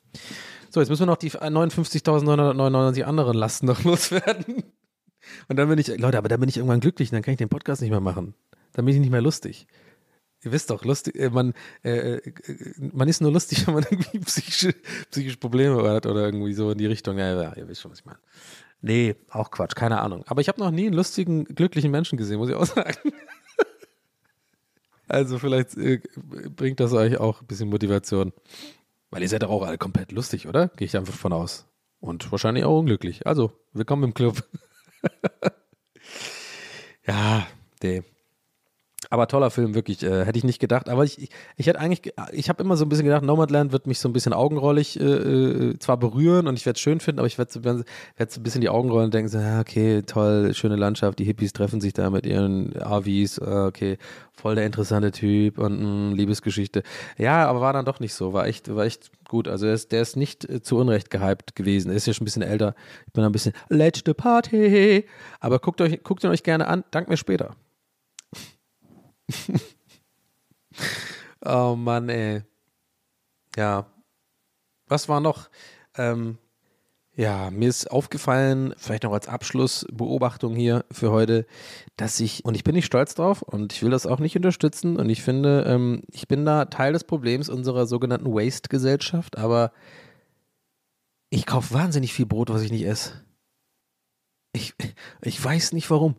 [0.70, 4.64] So, jetzt müssen wir noch die 59.999 anderen Lasten noch loswerden.
[5.48, 7.38] Und dann bin ich, Leute, aber dann bin ich irgendwann glücklich und dann kann ich
[7.38, 8.34] den Podcast nicht mehr machen.
[8.72, 9.66] Dann bin ich nicht mehr lustig.
[10.44, 12.32] Ihr wisst doch, lustig, äh, man, äh, äh,
[12.92, 14.74] man ist nur lustig, wenn man irgendwie psychische,
[15.10, 17.18] psychische Probleme hat oder irgendwie so in die Richtung.
[17.18, 18.18] Ja, ja, ihr wisst schon, was ich meine.
[18.80, 20.24] Nee, auch Quatsch, keine Ahnung.
[20.26, 23.12] Aber ich habe noch nie einen lustigen, glücklichen Menschen gesehen, muss ich auch sagen.
[25.06, 28.32] also vielleicht äh, bringt das euch auch ein bisschen Motivation.
[29.10, 30.68] Weil ihr seid doch auch alle komplett lustig, oder?
[30.68, 31.66] Gehe ich einfach von aus.
[32.00, 33.26] Und wahrscheinlich auch unglücklich.
[33.26, 34.42] Also, willkommen im Club.
[37.06, 37.46] ja,
[37.82, 38.02] nee.
[39.12, 40.02] Aber toller Film, wirklich.
[40.02, 40.88] Äh, hätte ich nicht gedacht.
[40.88, 43.86] Aber ich, ich, ich hätte eigentlich, ich habe immer so ein bisschen gedacht, Nomadland wird
[43.86, 47.18] mich so ein bisschen augenrollig äh, äh zwar berühren und ich werde es schön finden,
[47.18, 47.84] aber ich werde so, werd
[48.16, 51.24] so ein bisschen die Augen rollen und denken so, ja, okay, toll, schöne Landschaft, die
[51.24, 53.98] Hippies treffen sich da mit ihren RVs, äh, okay,
[54.32, 56.82] voll der interessante Typ und mh, mm, Liebesgeschichte.
[57.18, 59.46] Ja, aber war dann doch nicht so, war echt, war echt gut.
[59.46, 61.90] Also der ist, der ist nicht äh, zu Unrecht gehypt gewesen.
[61.90, 62.74] Er ist ja schon ein bisschen älter.
[63.06, 65.04] Ich bin ein bisschen letzte Party.
[65.38, 66.82] Aber guckt euch, guckt ihn euch gerne an.
[66.90, 67.56] Dank mir später.
[71.44, 72.42] oh Mann, ey.
[73.56, 73.86] Ja.
[74.86, 75.48] Was war noch?
[75.96, 76.38] Ähm,
[77.14, 81.46] ja, mir ist aufgefallen, vielleicht noch als Abschlussbeobachtung hier für heute,
[81.96, 84.96] dass ich, und ich bin nicht stolz drauf und ich will das auch nicht unterstützen
[84.96, 89.72] und ich finde, ähm, ich bin da Teil des Problems unserer sogenannten Waste-Gesellschaft, aber
[91.28, 93.22] ich kaufe wahnsinnig viel Brot, was ich nicht esse.
[94.54, 94.74] Ich,
[95.22, 96.16] ich weiß nicht warum.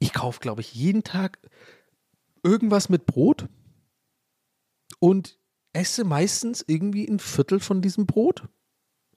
[0.00, 1.38] Ich kaufe, glaube ich, jeden Tag
[2.44, 3.48] irgendwas mit Brot
[5.00, 5.38] und
[5.72, 8.44] esse meistens irgendwie ein Viertel von diesem Brot.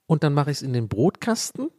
[0.08, 1.70] Und dann mache ich es in den Brotkasten.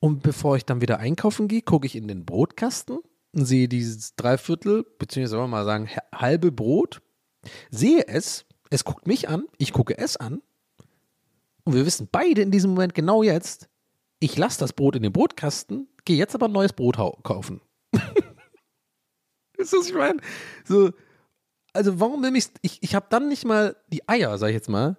[0.00, 2.98] Und bevor ich dann wieder einkaufen gehe, gucke ich in den Brotkasten
[3.32, 7.00] und sehe dieses Dreiviertel, beziehungsweise wollen wir mal sagen, halbe Brot,
[7.70, 10.42] sehe es, es guckt mich an, ich gucke es an.
[11.64, 13.68] Und wir wissen beide in diesem Moment genau jetzt,
[14.18, 17.60] ich lasse das Brot in den Brotkasten, gehe jetzt aber ein neues Brot kaufen.
[19.62, 20.20] Wisst ihr, was ich meine?
[20.64, 20.90] So,
[21.72, 24.68] also warum nehme ich ich, ich habe dann nicht mal die Eier, sag ich jetzt
[24.68, 24.96] mal,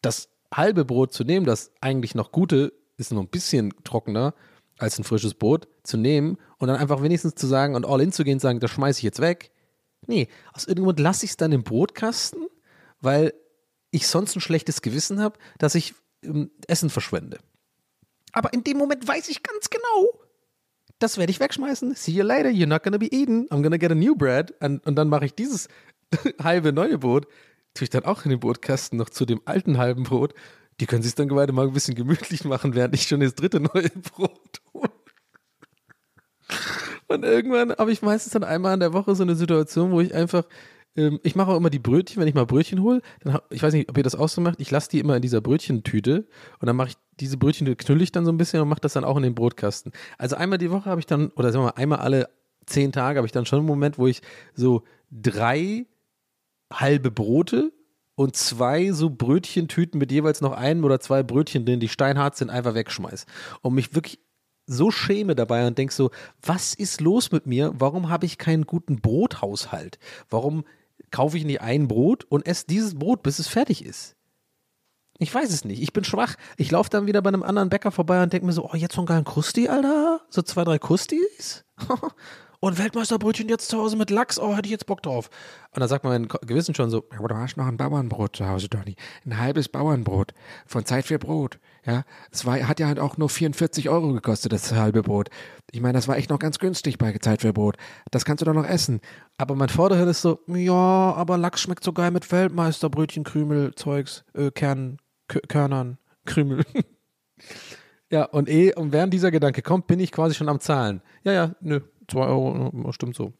[0.00, 4.34] das halbe Brot zu nehmen, das eigentlich noch gute, ist noch ein bisschen trockener
[4.78, 8.12] als ein frisches Brot, zu nehmen und dann einfach wenigstens zu sagen und all in
[8.12, 9.50] zu gehen und sagen, das schmeiße ich jetzt weg.
[10.06, 12.46] Nee, aus irgendeinem Grund lasse ich es dann im Brotkasten,
[13.00, 13.34] weil
[13.90, 17.38] ich sonst ein schlechtes Gewissen habe, dass ich ähm, Essen verschwende.
[18.32, 20.20] Aber in dem Moment weiß ich ganz genau,
[20.98, 21.94] das werde ich wegschmeißen.
[21.94, 23.46] See you later, you're not gonna be eaten.
[23.48, 24.54] I'm gonna get a new bread.
[24.60, 25.68] Und, und dann mache ich dieses
[26.42, 27.26] halbe neue Brot,
[27.74, 30.34] tue ich dann auch in den Brotkasten noch zu dem alten halben Brot.
[30.80, 33.60] Die können sich dann gerade mal ein bisschen gemütlich machen, während ich schon das dritte
[33.60, 34.90] neue Brot hole.
[37.08, 40.14] Und irgendwann habe ich meistens dann einmal in der Woche so eine Situation, wo ich
[40.14, 40.44] einfach
[40.96, 43.02] ähm, ich mache auch immer die Brötchen, wenn ich mal Brötchen hole.
[43.20, 44.60] Dann, ich weiß nicht, ob ihr das auch so macht.
[44.60, 46.26] Ich lasse die immer in dieser Brötchentüte
[46.60, 48.92] und dann mache ich diese Brötchen knülle ich dann so ein bisschen und mache das
[48.92, 49.92] dann auch in den Brotkasten.
[50.18, 52.28] Also einmal die Woche habe ich dann, oder sagen wir mal, einmal alle
[52.66, 54.22] zehn Tage habe ich dann schon einen Moment, wo ich
[54.54, 55.86] so drei
[56.72, 57.72] halbe Brote
[58.16, 62.50] und zwei so Brötchentüten mit jeweils noch einem oder zwei Brötchen drin, die steinhart sind,
[62.50, 63.26] einfach wegschmeiß.
[63.62, 64.18] Und mich wirklich
[64.66, 66.10] so schäme dabei und denk so,
[66.42, 67.72] was ist los mit mir?
[67.78, 69.98] Warum habe ich keinen guten Brothaushalt?
[70.28, 70.64] Warum
[71.10, 74.16] kaufe ich nicht ein Brot und esse dieses Brot, bis es fertig ist?
[75.18, 75.82] Ich weiß es nicht.
[75.82, 76.34] Ich bin schwach.
[76.56, 78.94] Ich laufe dann wieder bei einem anderen Bäcker vorbei und denke mir so, oh, jetzt
[78.94, 80.20] so einen geilen Krusti, Alter.
[80.28, 81.64] So zwei, drei Krustis.
[82.60, 84.38] und Weltmeisterbrötchen jetzt zu Hause mit Lachs.
[84.38, 85.30] Oh, hätte ich jetzt Bock drauf.
[85.72, 88.68] Und dann sagt mein Gewissen schon so, aber du hast noch ein Bauernbrot zu Hause,
[88.68, 88.96] Donny.
[89.24, 90.34] Ein halbes Bauernbrot
[90.66, 91.58] von Zeit für Brot.
[91.86, 95.28] Ja, es war, hat ja halt auch nur 44 Euro gekostet, das halbe Brot.
[95.70, 97.76] Ich meine, das war echt noch ganz günstig bei Zeit für Brot.
[98.10, 99.00] Das kannst du doch noch essen.
[99.38, 104.24] Aber mein Vorderhirn ist so, ja, aber Lachs schmeckt so geil mit Weltmeisterbrötchen, Krümel, Zeugs,
[104.34, 106.64] äh, Kern, Körnern, Krümel.
[108.10, 111.02] ja, und eh, und während dieser Gedanke kommt, bin ich quasi schon am Zahlen.
[111.22, 113.32] Ja, ja, nö, zwei Euro, stimmt so.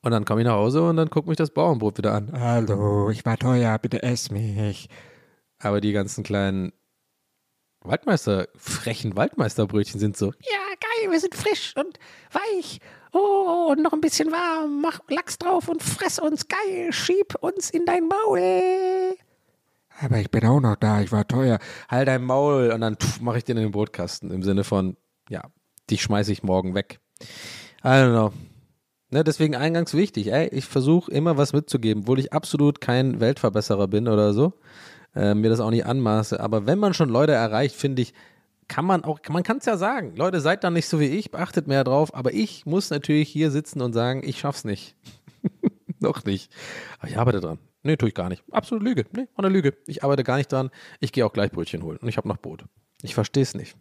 [0.00, 2.32] Und dann komme ich nach Hause und dann guckt mich das Bauernbrot wieder an.
[2.32, 4.88] Hallo, ich war teuer, bitte ess mich.
[5.58, 6.72] Aber die ganzen kleinen
[7.82, 11.98] Waldmeister, frechen Waldmeisterbrötchen sind so, ja, geil, wir sind frisch und
[12.32, 12.80] weich
[13.12, 14.80] Oh, und noch ein bisschen warm.
[14.82, 16.46] Mach Lachs drauf und fress uns.
[16.48, 16.92] Geil.
[16.92, 19.16] Schieb uns in dein Maul.
[20.00, 21.00] Aber ich bin auch noch da.
[21.00, 21.58] Ich war teuer.
[21.88, 22.70] Halt dein Maul.
[22.70, 24.30] Und dann mache ich den in den Brotkasten.
[24.30, 24.96] Im Sinne von,
[25.30, 25.42] ja,
[25.90, 27.00] dich schmeiße ich morgen weg.
[27.82, 28.32] I don't know.
[29.10, 33.88] Ne, deswegen eingangs wichtig, ey, ich versuche immer was mitzugeben, obwohl ich absolut kein Weltverbesserer
[33.88, 34.52] bin oder so,
[35.18, 36.38] äh, mir das auch nicht anmaße.
[36.38, 38.14] Aber wenn man schon Leute erreicht, finde ich,
[38.68, 41.30] kann man auch, man kann es ja sagen, Leute, seid dann nicht so wie ich,
[41.30, 44.94] beachtet mehr drauf, aber ich muss natürlich hier sitzen und sagen, ich schaff's nicht.
[46.00, 46.52] Noch nicht.
[46.98, 47.58] Aber ich arbeite dran.
[47.82, 48.44] Nee, tue ich gar nicht.
[48.52, 49.06] Absolut Lüge.
[49.12, 49.74] Nee, eine Lüge.
[49.86, 50.70] Ich arbeite gar nicht dran.
[51.00, 52.64] Ich gehe auch gleich Brötchen holen und ich habe noch Brot.
[53.02, 53.76] Ich verstehe es nicht.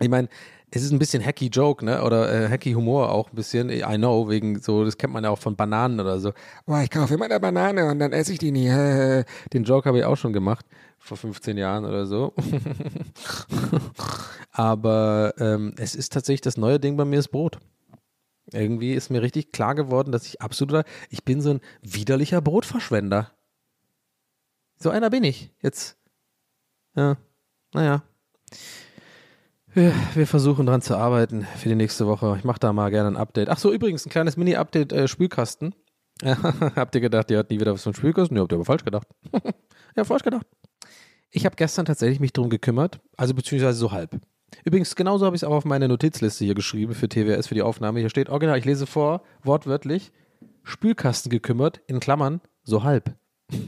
[0.00, 0.28] Ich meine,
[0.70, 2.02] es ist ein bisschen hacky Joke, ne?
[2.02, 3.70] Oder äh, hacky Humor auch ein bisschen.
[3.70, 6.32] I know, wegen so, das kennt man ja auch von Bananen oder so.
[6.66, 8.68] Boah, ich kaufe immer eine Banane und dann esse ich die nie.
[9.52, 10.66] Den Joke habe ich auch schon gemacht,
[10.98, 12.34] vor 15 Jahren oder so.
[14.50, 17.58] Aber ähm, es ist tatsächlich das neue Ding bei mir ist Brot.
[18.52, 23.32] Irgendwie ist mir richtig klar geworden, dass ich absoluter, ich bin so ein widerlicher Brotverschwender.
[24.78, 25.96] So einer bin ich jetzt.
[26.94, 27.16] Ja,
[27.72, 28.02] naja.
[29.76, 32.36] Wir, versuchen dran zu arbeiten für die nächste Woche.
[32.38, 33.50] Ich mache da mal gerne ein Update.
[33.50, 35.74] Ach so, übrigens, ein kleines Mini-Update äh, Spülkasten.
[36.24, 38.36] habt ihr gedacht, ihr habt nie wieder was vom Spülkasten?
[38.36, 39.06] Ne, habt ihr aber falsch gedacht.
[39.96, 40.46] ja, falsch gedacht.
[41.30, 44.18] Ich habe gestern tatsächlich mich drum gekümmert, also beziehungsweise so halb.
[44.64, 47.60] Übrigens, genauso habe ich es auch auf meine Notizliste hier geschrieben für TWS, für die
[47.60, 48.00] Aufnahme.
[48.00, 50.10] Hier steht original, ich lese vor, wortwörtlich,
[50.62, 53.14] Spülkasten gekümmert, in Klammern, so halb.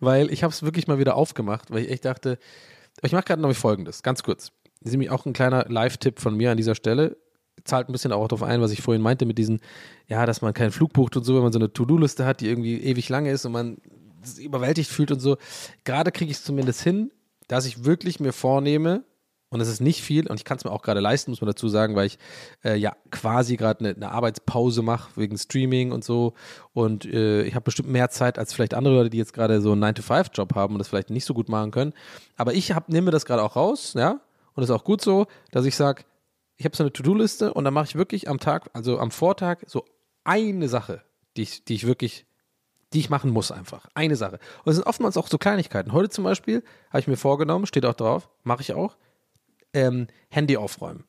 [0.00, 2.38] weil ich habe es wirklich mal wieder aufgemacht, weil ich echt dachte,
[3.02, 4.52] ich mache gerade noch folgendes, ganz kurz.
[4.80, 7.16] Das ist nämlich auch ein kleiner Live-Tipp von mir an dieser Stelle.
[7.64, 9.60] Zahlt ein bisschen auch darauf ein, was ich vorhin meinte mit diesen,
[10.08, 12.48] ja, dass man keinen Flug bucht und so, wenn man so eine To-Do-Liste hat, die
[12.48, 13.76] irgendwie ewig lange ist und man
[14.38, 15.36] überwältigt fühlt und so.
[15.84, 17.12] Gerade kriege ich es zumindest hin,
[17.48, 19.04] dass ich wirklich mir vornehme,
[19.52, 21.46] und es ist nicht viel, und ich kann es mir auch gerade leisten, muss man
[21.46, 22.18] dazu sagen, weil ich
[22.64, 26.32] äh, ja quasi gerade eine, eine, Arbeitspause mache wegen Streaming und so.
[26.72, 29.72] Und äh, ich habe bestimmt mehr Zeit als vielleicht andere Leute, die jetzt gerade so
[29.72, 31.92] einen 9-to-5-Job haben und das vielleicht nicht so gut machen können.
[32.38, 34.12] Aber ich nehme das gerade auch raus, ja.
[34.54, 36.04] Und das ist auch gut so, dass ich sage,
[36.56, 39.58] ich habe so eine To-Do-Liste und dann mache ich wirklich am Tag, also am Vortag,
[39.66, 39.84] so
[40.24, 41.02] eine Sache,
[41.36, 42.24] die ich, die ich wirklich
[42.94, 43.86] die ich machen muss einfach.
[43.94, 44.38] Eine Sache.
[44.64, 45.92] Und es sind oftmals auch so Kleinigkeiten.
[45.92, 48.96] Heute zum Beispiel habe ich mir vorgenommen, steht auch drauf, mache ich auch,
[49.74, 51.04] ähm, Handy aufräumen.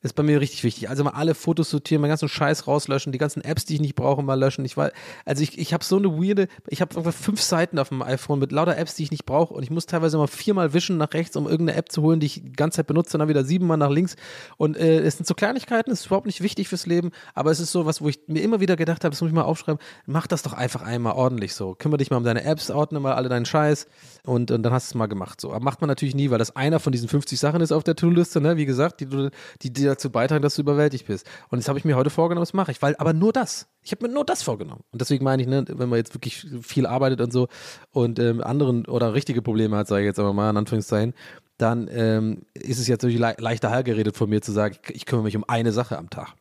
[0.00, 0.88] Ist bei mir richtig wichtig.
[0.88, 3.96] Also mal alle Fotos sortieren, meinen ganzen Scheiß rauslöschen, die ganzen Apps, die ich nicht
[3.96, 4.64] brauche, mal löschen.
[4.64, 4.92] Ich war,
[5.24, 8.38] also ich, ich habe so eine weirde, ich habe ungefähr fünf Seiten auf dem iPhone
[8.38, 11.12] mit lauter Apps, die ich nicht brauche und ich muss teilweise mal viermal wischen nach
[11.14, 13.42] rechts, um irgendeine App zu holen, die ich die ganze Zeit benutze, und dann wieder
[13.42, 14.14] siebenmal nach links.
[14.56, 17.58] Und äh, es sind so Kleinigkeiten, es ist überhaupt nicht wichtig fürs Leben, aber es
[17.58, 19.82] ist so was, wo ich mir immer wieder gedacht habe, das muss ich mal aufschreiben,
[20.06, 21.74] mach das doch einfach einmal ordentlich so.
[21.74, 23.88] Kümmere dich mal um deine Apps, ordne mal alle deinen Scheiß
[24.22, 25.40] und, und dann hast du es mal gemacht.
[25.40, 25.50] So.
[25.50, 27.96] Aber macht man natürlich nie, weil das einer von diesen 50 Sachen ist auf der
[27.96, 28.56] To-Liste, ne?
[28.56, 29.30] wie gesagt, die,
[29.62, 31.26] die, die dazu beitragen, dass du überwältigt bist.
[31.50, 33.68] Und das habe ich mir heute vorgenommen, das mache ich, weil aber nur das.
[33.82, 34.84] Ich habe mir nur das vorgenommen.
[34.92, 37.48] Und deswegen meine ich, ne, wenn man jetzt wirklich viel arbeitet und so
[37.90, 41.14] und ähm, anderen oder richtige Probleme hat, sage ich jetzt aber mal in Anführungszeichen,
[41.56, 45.06] dann ähm, ist es jetzt natürlich le leichter hergeredet von mir zu sagen, ich, ich
[45.06, 46.34] kümmere mich um eine Sache am Tag.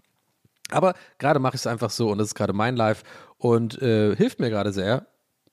[0.69, 3.03] Aber gerade mache ich es einfach so und das ist gerade mein Life
[3.37, 5.07] und äh, hilft mir gerade sehr,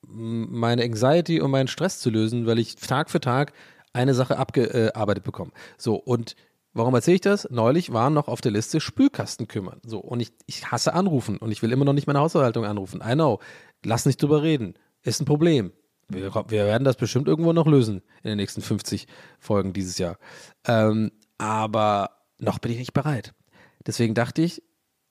[0.06, 3.52] meine Anxiety und meinen Stress zu lösen, weil ich Tag für Tag
[3.92, 5.52] eine Sache abgearbeitet bekomme.
[5.78, 6.36] So, und
[6.74, 7.48] Warum erzähle ich das?
[7.50, 9.80] Neulich waren noch auf der Liste Spülkasten kümmern.
[9.86, 13.00] So, und ich, ich hasse anrufen und ich will immer noch nicht meine Hausverwaltung anrufen.
[13.06, 13.38] I know.
[13.84, 14.74] Lass nicht drüber reden.
[15.02, 15.72] Ist ein Problem.
[16.08, 19.06] Wir, wir werden das bestimmt irgendwo noch lösen in den nächsten 50
[19.38, 20.18] Folgen dieses Jahr.
[20.66, 23.34] Ähm, aber noch bin ich nicht bereit.
[23.86, 24.62] Deswegen dachte ich,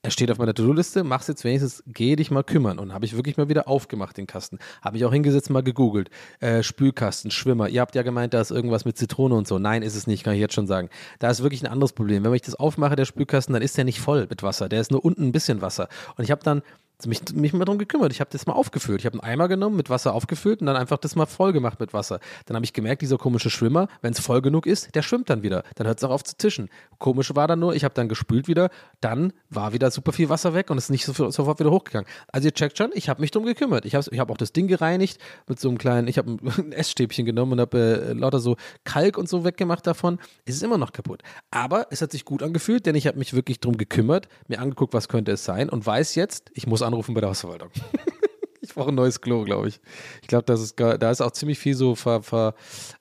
[0.04, 2.78] er steht auf meiner To-Do-Liste, mach's jetzt wenigstens, geh dich mal kümmern.
[2.78, 4.58] Und habe ich wirklich mal wieder aufgemacht, den Kasten.
[4.82, 6.10] Habe ich auch hingesetzt, mal gegoogelt.
[6.40, 7.70] Äh, Spülkasten, Schwimmer.
[7.70, 9.58] Ihr habt ja gemeint, da ist irgendwas mit Zitrone und so.
[9.58, 10.90] Nein, ist es nicht, kann ich jetzt schon sagen.
[11.20, 12.22] Da ist wirklich ein anderes Problem.
[12.22, 14.68] Wenn ich das aufmache, der Spülkasten, dann ist der nicht voll mit Wasser.
[14.68, 15.88] Der ist nur unten ein bisschen Wasser.
[16.18, 16.60] Und ich habe dann
[17.06, 18.12] mich, mich mal darum gekümmert.
[18.12, 19.00] Ich habe das mal aufgefüllt.
[19.00, 21.80] Ich habe einen Eimer genommen, mit Wasser aufgefüllt und dann einfach das mal voll gemacht
[21.80, 22.20] mit Wasser.
[22.46, 25.42] Dann habe ich gemerkt, dieser komische Schwimmer, wenn es voll genug ist, der schwimmt dann
[25.42, 25.62] wieder.
[25.74, 26.68] Dann hört es auch auf zu tischen.
[26.98, 30.54] Komisch war dann nur, ich habe dann gespült wieder, dann war wieder super viel Wasser
[30.54, 32.08] weg und es ist nicht so, sofort wieder hochgegangen.
[32.32, 33.84] Also ihr checkt schon, ich habe mich darum gekümmert.
[33.84, 36.72] Ich habe ich hab auch das Ding gereinigt mit so einem kleinen, ich habe ein
[36.72, 37.78] Essstäbchen genommen und habe
[38.08, 40.18] äh, lauter so Kalk und so weggemacht davon.
[40.44, 41.22] Es ist immer noch kaputt.
[41.50, 44.94] Aber es hat sich gut angefühlt, denn ich habe mich wirklich darum gekümmert, mir angeguckt,
[44.94, 47.70] was könnte es sein und weiß jetzt, ich muss anrufen bei der Hausverwaltung.
[48.60, 49.80] ich brauche ein neues Klo, glaube ich.
[50.22, 52.54] Ich glaube, das ist da ist auch ziemlich viel so ver, ver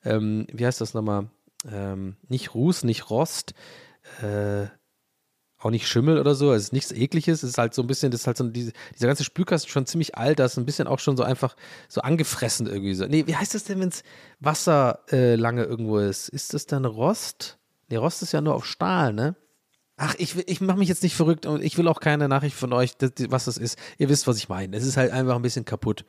[0.03, 1.29] ähm, wie heißt das nochmal?
[1.71, 3.53] Ähm, nicht Ruß, nicht Rost,
[4.21, 4.67] äh,
[5.63, 8.11] auch nicht Schimmel oder so, es ist nichts ekliges, es ist halt so ein bisschen,
[8.11, 10.87] das ist halt so, diese, dieser ganze Spülkasten schon ziemlich alt, da ist ein bisschen
[10.87, 11.55] auch schon so einfach
[11.87, 13.05] so angefressen irgendwie so.
[13.05, 14.03] Nee, wie heißt das denn, wenn es
[14.39, 16.27] Wasser äh, lange irgendwo ist?
[16.29, 17.59] Ist das dann Rost?
[17.89, 19.35] Nee, Rost ist ja nur auf Stahl, ne?
[20.05, 22.73] Ach, ich, ich mache mich jetzt nicht verrückt und ich will auch keine Nachricht von
[22.73, 22.91] euch,
[23.29, 23.79] was das ist.
[23.97, 24.75] Ihr wisst, was ich meine.
[24.75, 26.03] Es ist halt einfach ein bisschen kaputt.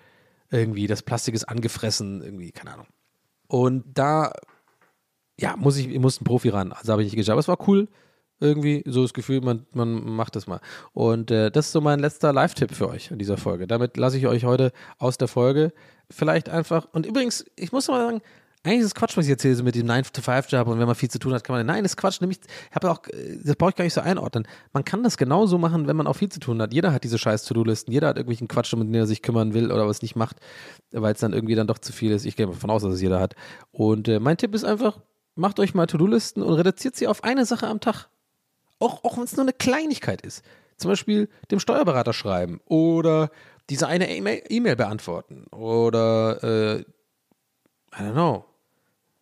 [0.50, 2.86] Irgendwie, das Plastik ist angefressen, irgendwie, keine Ahnung.
[3.46, 4.32] Und da,
[5.38, 6.72] ja, muss ich, ich muss ein Profi ran.
[6.72, 7.34] Also habe ich nicht geschafft.
[7.34, 7.86] Aber es war cool.
[8.40, 10.60] Irgendwie so das Gefühl, man, man macht das mal.
[10.92, 13.68] Und äh, das ist so mein letzter Live-Tipp für euch in dieser Folge.
[13.68, 15.72] Damit lasse ich euch heute aus der Folge
[16.10, 16.88] vielleicht einfach.
[16.90, 18.22] Und übrigens, ich muss mal sagen,
[18.64, 21.10] eigentlich ist es Quatsch, was ich erzähle, so mit dem 9-to-5-Job und wenn man viel
[21.10, 21.66] zu tun hat, kann man.
[21.66, 22.22] Nein, ist Quatsch.
[22.22, 22.40] Nämlich,
[22.70, 23.02] ich habe auch,
[23.44, 24.48] das brauche ich gar nicht so einordnen.
[24.72, 26.72] Man kann das genauso machen, wenn man auch viel zu tun hat.
[26.72, 29.70] Jeder hat diese scheiß To-Do-Listen, jeder hat irgendwelchen Quatsch, um den er sich kümmern will
[29.70, 30.38] oder was nicht macht,
[30.92, 32.24] weil es dann irgendwie dann doch zu viel ist.
[32.24, 33.34] Ich gehe davon aus, dass es jeder hat.
[33.70, 34.98] Und äh, mein Tipp ist einfach,
[35.34, 38.08] macht euch mal To-Do-Listen und reduziert sie auf eine Sache am Tag.
[38.78, 40.42] Auch, auch wenn es nur eine Kleinigkeit ist.
[40.78, 43.30] Zum Beispiel dem Steuerberater schreiben oder
[43.68, 48.44] diese eine E-Mail E-Mail beantworten oder äh, I don't know.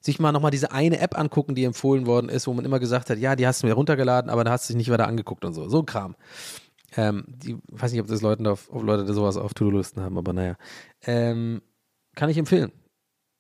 [0.02, 3.08] Sich mal nochmal diese eine App angucken, die empfohlen worden ist, wo man immer gesagt
[3.08, 5.44] hat, ja, die hast du mir runtergeladen, aber da hast du dich nicht weiter angeguckt
[5.44, 5.68] und so.
[5.68, 6.16] So ein Kram.
[6.96, 10.32] Ähm, die, weiß nicht, ob das Leute, auf, ob Leute sowas auf To-Do-Listen haben, aber
[10.32, 10.56] naja.
[11.06, 11.62] Ähm,
[12.14, 12.72] kann ich empfehlen.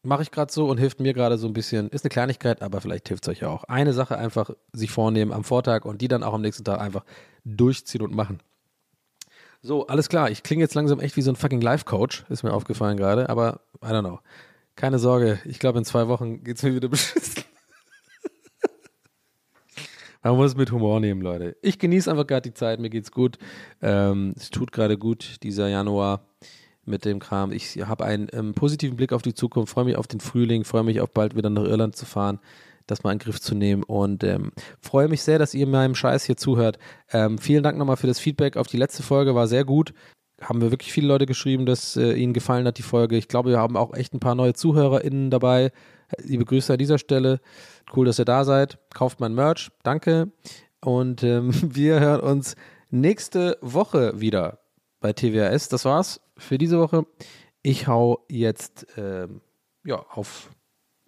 [0.04, 1.88] Mache ich gerade so und hilft mir gerade so ein bisschen.
[1.90, 3.64] Ist eine Kleinigkeit, aber vielleicht hilft es euch ja auch.
[3.64, 7.04] Eine Sache einfach sich vornehmen am Vortag und die dann auch am nächsten Tag einfach
[7.44, 8.40] durchziehen und machen.
[9.60, 10.30] So, alles klar.
[10.30, 13.60] Ich klinge jetzt langsam echt wie so ein fucking Life-Coach, ist mir aufgefallen gerade, aber
[13.82, 14.18] I don't know.
[14.76, 17.44] Keine Sorge, ich glaube, in zwei Wochen geht es mir wieder beschissen.
[20.22, 21.56] Man muss es mit Humor nehmen, Leute.
[21.62, 23.38] Ich genieße einfach gerade die Zeit, mir geht's gut.
[23.80, 26.28] Ähm, es tut gerade gut, dieser Januar
[26.84, 27.52] mit dem Kram.
[27.52, 30.84] Ich habe einen ähm, positiven Blick auf die Zukunft, freue mich auf den Frühling, freue
[30.84, 32.38] mich auf bald wieder nach Irland zu fahren,
[32.86, 35.94] das mal in den Griff zu nehmen und ähm, freue mich sehr, dass ihr meinem
[35.94, 36.78] Scheiß hier zuhört.
[37.12, 39.92] Ähm, vielen Dank nochmal für das Feedback auf die letzte Folge, war sehr gut.
[40.42, 43.16] Haben wir wirklich viele Leute geschrieben, dass äh, ihnen gefallen hat, die Folge.
[43.16, 45.70] Ich glaube, wir haben auch echt ein paar neue ZuhörerInnen dabei.
[46.18, 47.40] Liebe Grüße an dieser Stelle.
[47.94, 48.78] Cool, dass ihr da seid.
[48.92, 49.70] Kauft mein Merch.
[49.82, 50.32] Danke.
[50.84, 52.56] Und ähm, wir hören uns
[52.90, 54.58] nächste Woche wieder
[55.00, 55.68] bei TWAS.
[55.68, 57.06] Das war's für diese Woche.
[57.62, 59.40] Ich hau jetzt ähm,
[59.84, 60.50] ja, auf,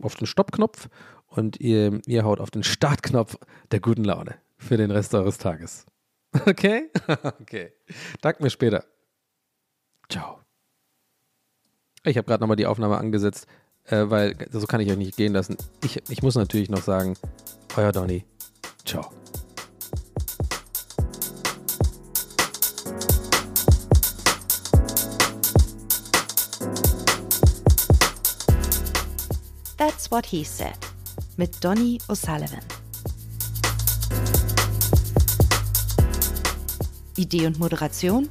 [0.01, 0.89] auf den Stoppknopf
[1.27, 3.37] und ihr, ihr haut auf den Startknopf
[3.73, 5.87] der guten Laune für den Rest eures Tages.
[6.47, 6.91] Okay?
[7.41, 7.73] okay.
[8.21, 8.85] Dank mir später.
[10.09, 10.41] Ciao.
[12.05, 13.47] Ich habe gerade nochmal die Aufnahme angesetzt,
[13.85, 15.57] äh, weil so kann ich euch nicht gehen lassen.
[15.83, 17.17] Ich, ich muss natürlich noch sagen,
[17.77, 18.25] euer Donny.
[18.85, 19.11] Ciao.
[29.77, 30.79] That's What He Said
[31.37, 32.61] mit Donny O'Sullivan.
[37.17, 38.29] Idee und Moderation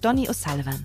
[0.00, 0.84] Donny O'Sullivan.